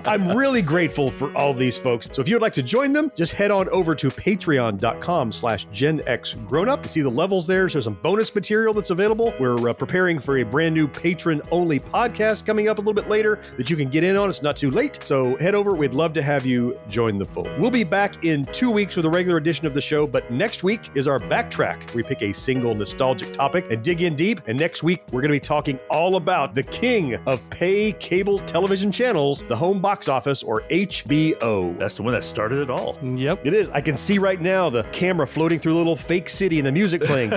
[0.07, 2.09] I'm really grateful for all these folks.
[2.13, 5.65] So if you would like to join them, just head on over to patreon.com slash
[5.67, 6.83] Gen X Grown Up.
[6.83, 7.69] You see the levels there.
[7.69, 9.33] So There's some bonus material that's available.
[9.39, 13.09] We're uh, preparing for a brand new patron only podcast coming up a little bit
[13.09, 14.29] later that you can get in on.
[14.29, 14.99] It's not too late.
[15.03, 15.75] So head over.
[15.75, 17.49] We'd love to have you join the fold.
[17.59, 20.63] We'll be back in two weeks with a regular edition of the show, but next
[20.65, 21.95] week is our backtrack.
[21.95, 24.41] We pick a single nostalgic topic and dig in deep.
[24.47, 28.39] And next week, we're going to be talking all about the king of pay cable
[28.41, 31.77] television channels, the home box office, or HBO.
[31.77, 32.97] That's the one that started it all.
[33.03, 33.45] Yep.
[33.45, 33.69] It is.
[33.71, 36.71] I can see right now the camera floating through a little fake city and the
[36.73, 37.31] music playing.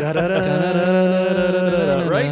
[2.11, 2.25] Right?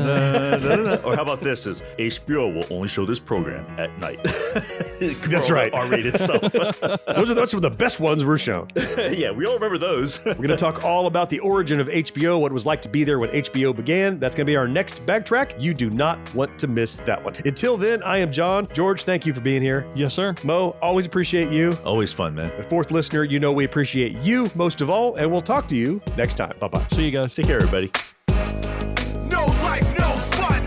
[1.04, 1.66] or how about this?
[1.66, 4.22] Is HBO will only show this program at night.
[4.24, 5.74] That's right.
[5.74, 6.42] R-rated stuff.
[6.52, 8.68] Those are those were the best ones we're shown.
[8.98, 10.24] yeah, we all remember those.
[10.26, 12.90] We're going to talk all about the origin of HBO, what it was like to
[12.90, 14.20] be there when HBO began.
[14.20, 15.60] That's going to be our next backtrack.
[15.60, 17.36] You do not want to miss that one.
[17.46, 18.68] Until then, I am John.
[18.74, 19.86] George, thank you for being here.
[19.96, 20.36] Yes, sir.
[20.44, 21.78] Mo, always appreciate you.
[21.86, 22.52] Always fun, man.
[22.58, 25.76] The fourth listener, you know we appreciate you most of all, and we'll talk to
[25.76, 26.54] you next time.
[26.60, 26.86] Bye bye.
[26.92, 27.34] See you guys.
[27.34, 27.92] Take care, everybody.
[28.30, 30.64] No life, no fun.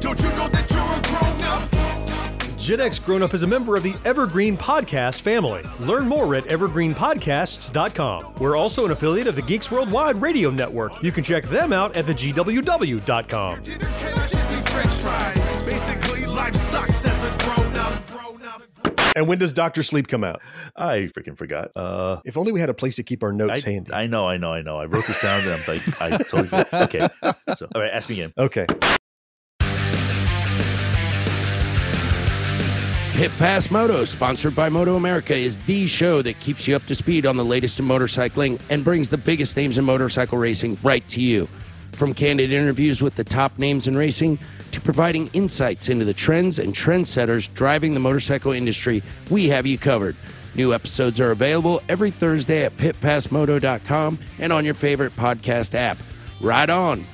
[0.00, 2.58] Don't you know that you're a grown up?
[2.58, 5.62] Gen X Grown Up is a member of the Evergreen Podcast family.
[5.80, 8.34] Learn more at evergreenpodcasts.com.
[8.38, 11.02] We're also an affiliate of the Geeks Worldwide Radio Network.
[11.02, 13.62] You can check them out at thegww.com.
[14.78, 15.66] Dinner cannot french fries.
[15.66, 17.94] Basically, life sucks as a grown up.
[19.16, 20.40] And when does Doctor Sleep come out?
[20.76, 21.72] I freaking forgot.
[21.74, 23.92] Uh, If only we had a place to keep our notes I, handy.
[23.92, 24.78] I know, I know, I know.
[24.78, 26.72] I wrote this down and I'm like, I totally forgot.
[26.74, 27.08] Okay.
[27.56, 28.32] So, all right, ask me again.
[28.38, 28.66] Okay.
[33.16, 36.94] Pit Pass Moto, sponsored by Moto America, is the show that keeps you up to
[36.94, 41.06] speed on the latest in motorcycling and brings the biggest names in motorcycle racing right
[41.08, 41.48] to you.
[41.92, 44.38] From candid interviews with the top names in racing
[44.72, 49.78] to providing insights into the trends and trendsetters driving the motorcycle industry, we have you
[49.78, 50.16] covered.
[50.54, 55.98] New episodes are available every Thursday at pitpassmoto.com and on your favorite podcast app.
[56.40, 57.06] Ride on!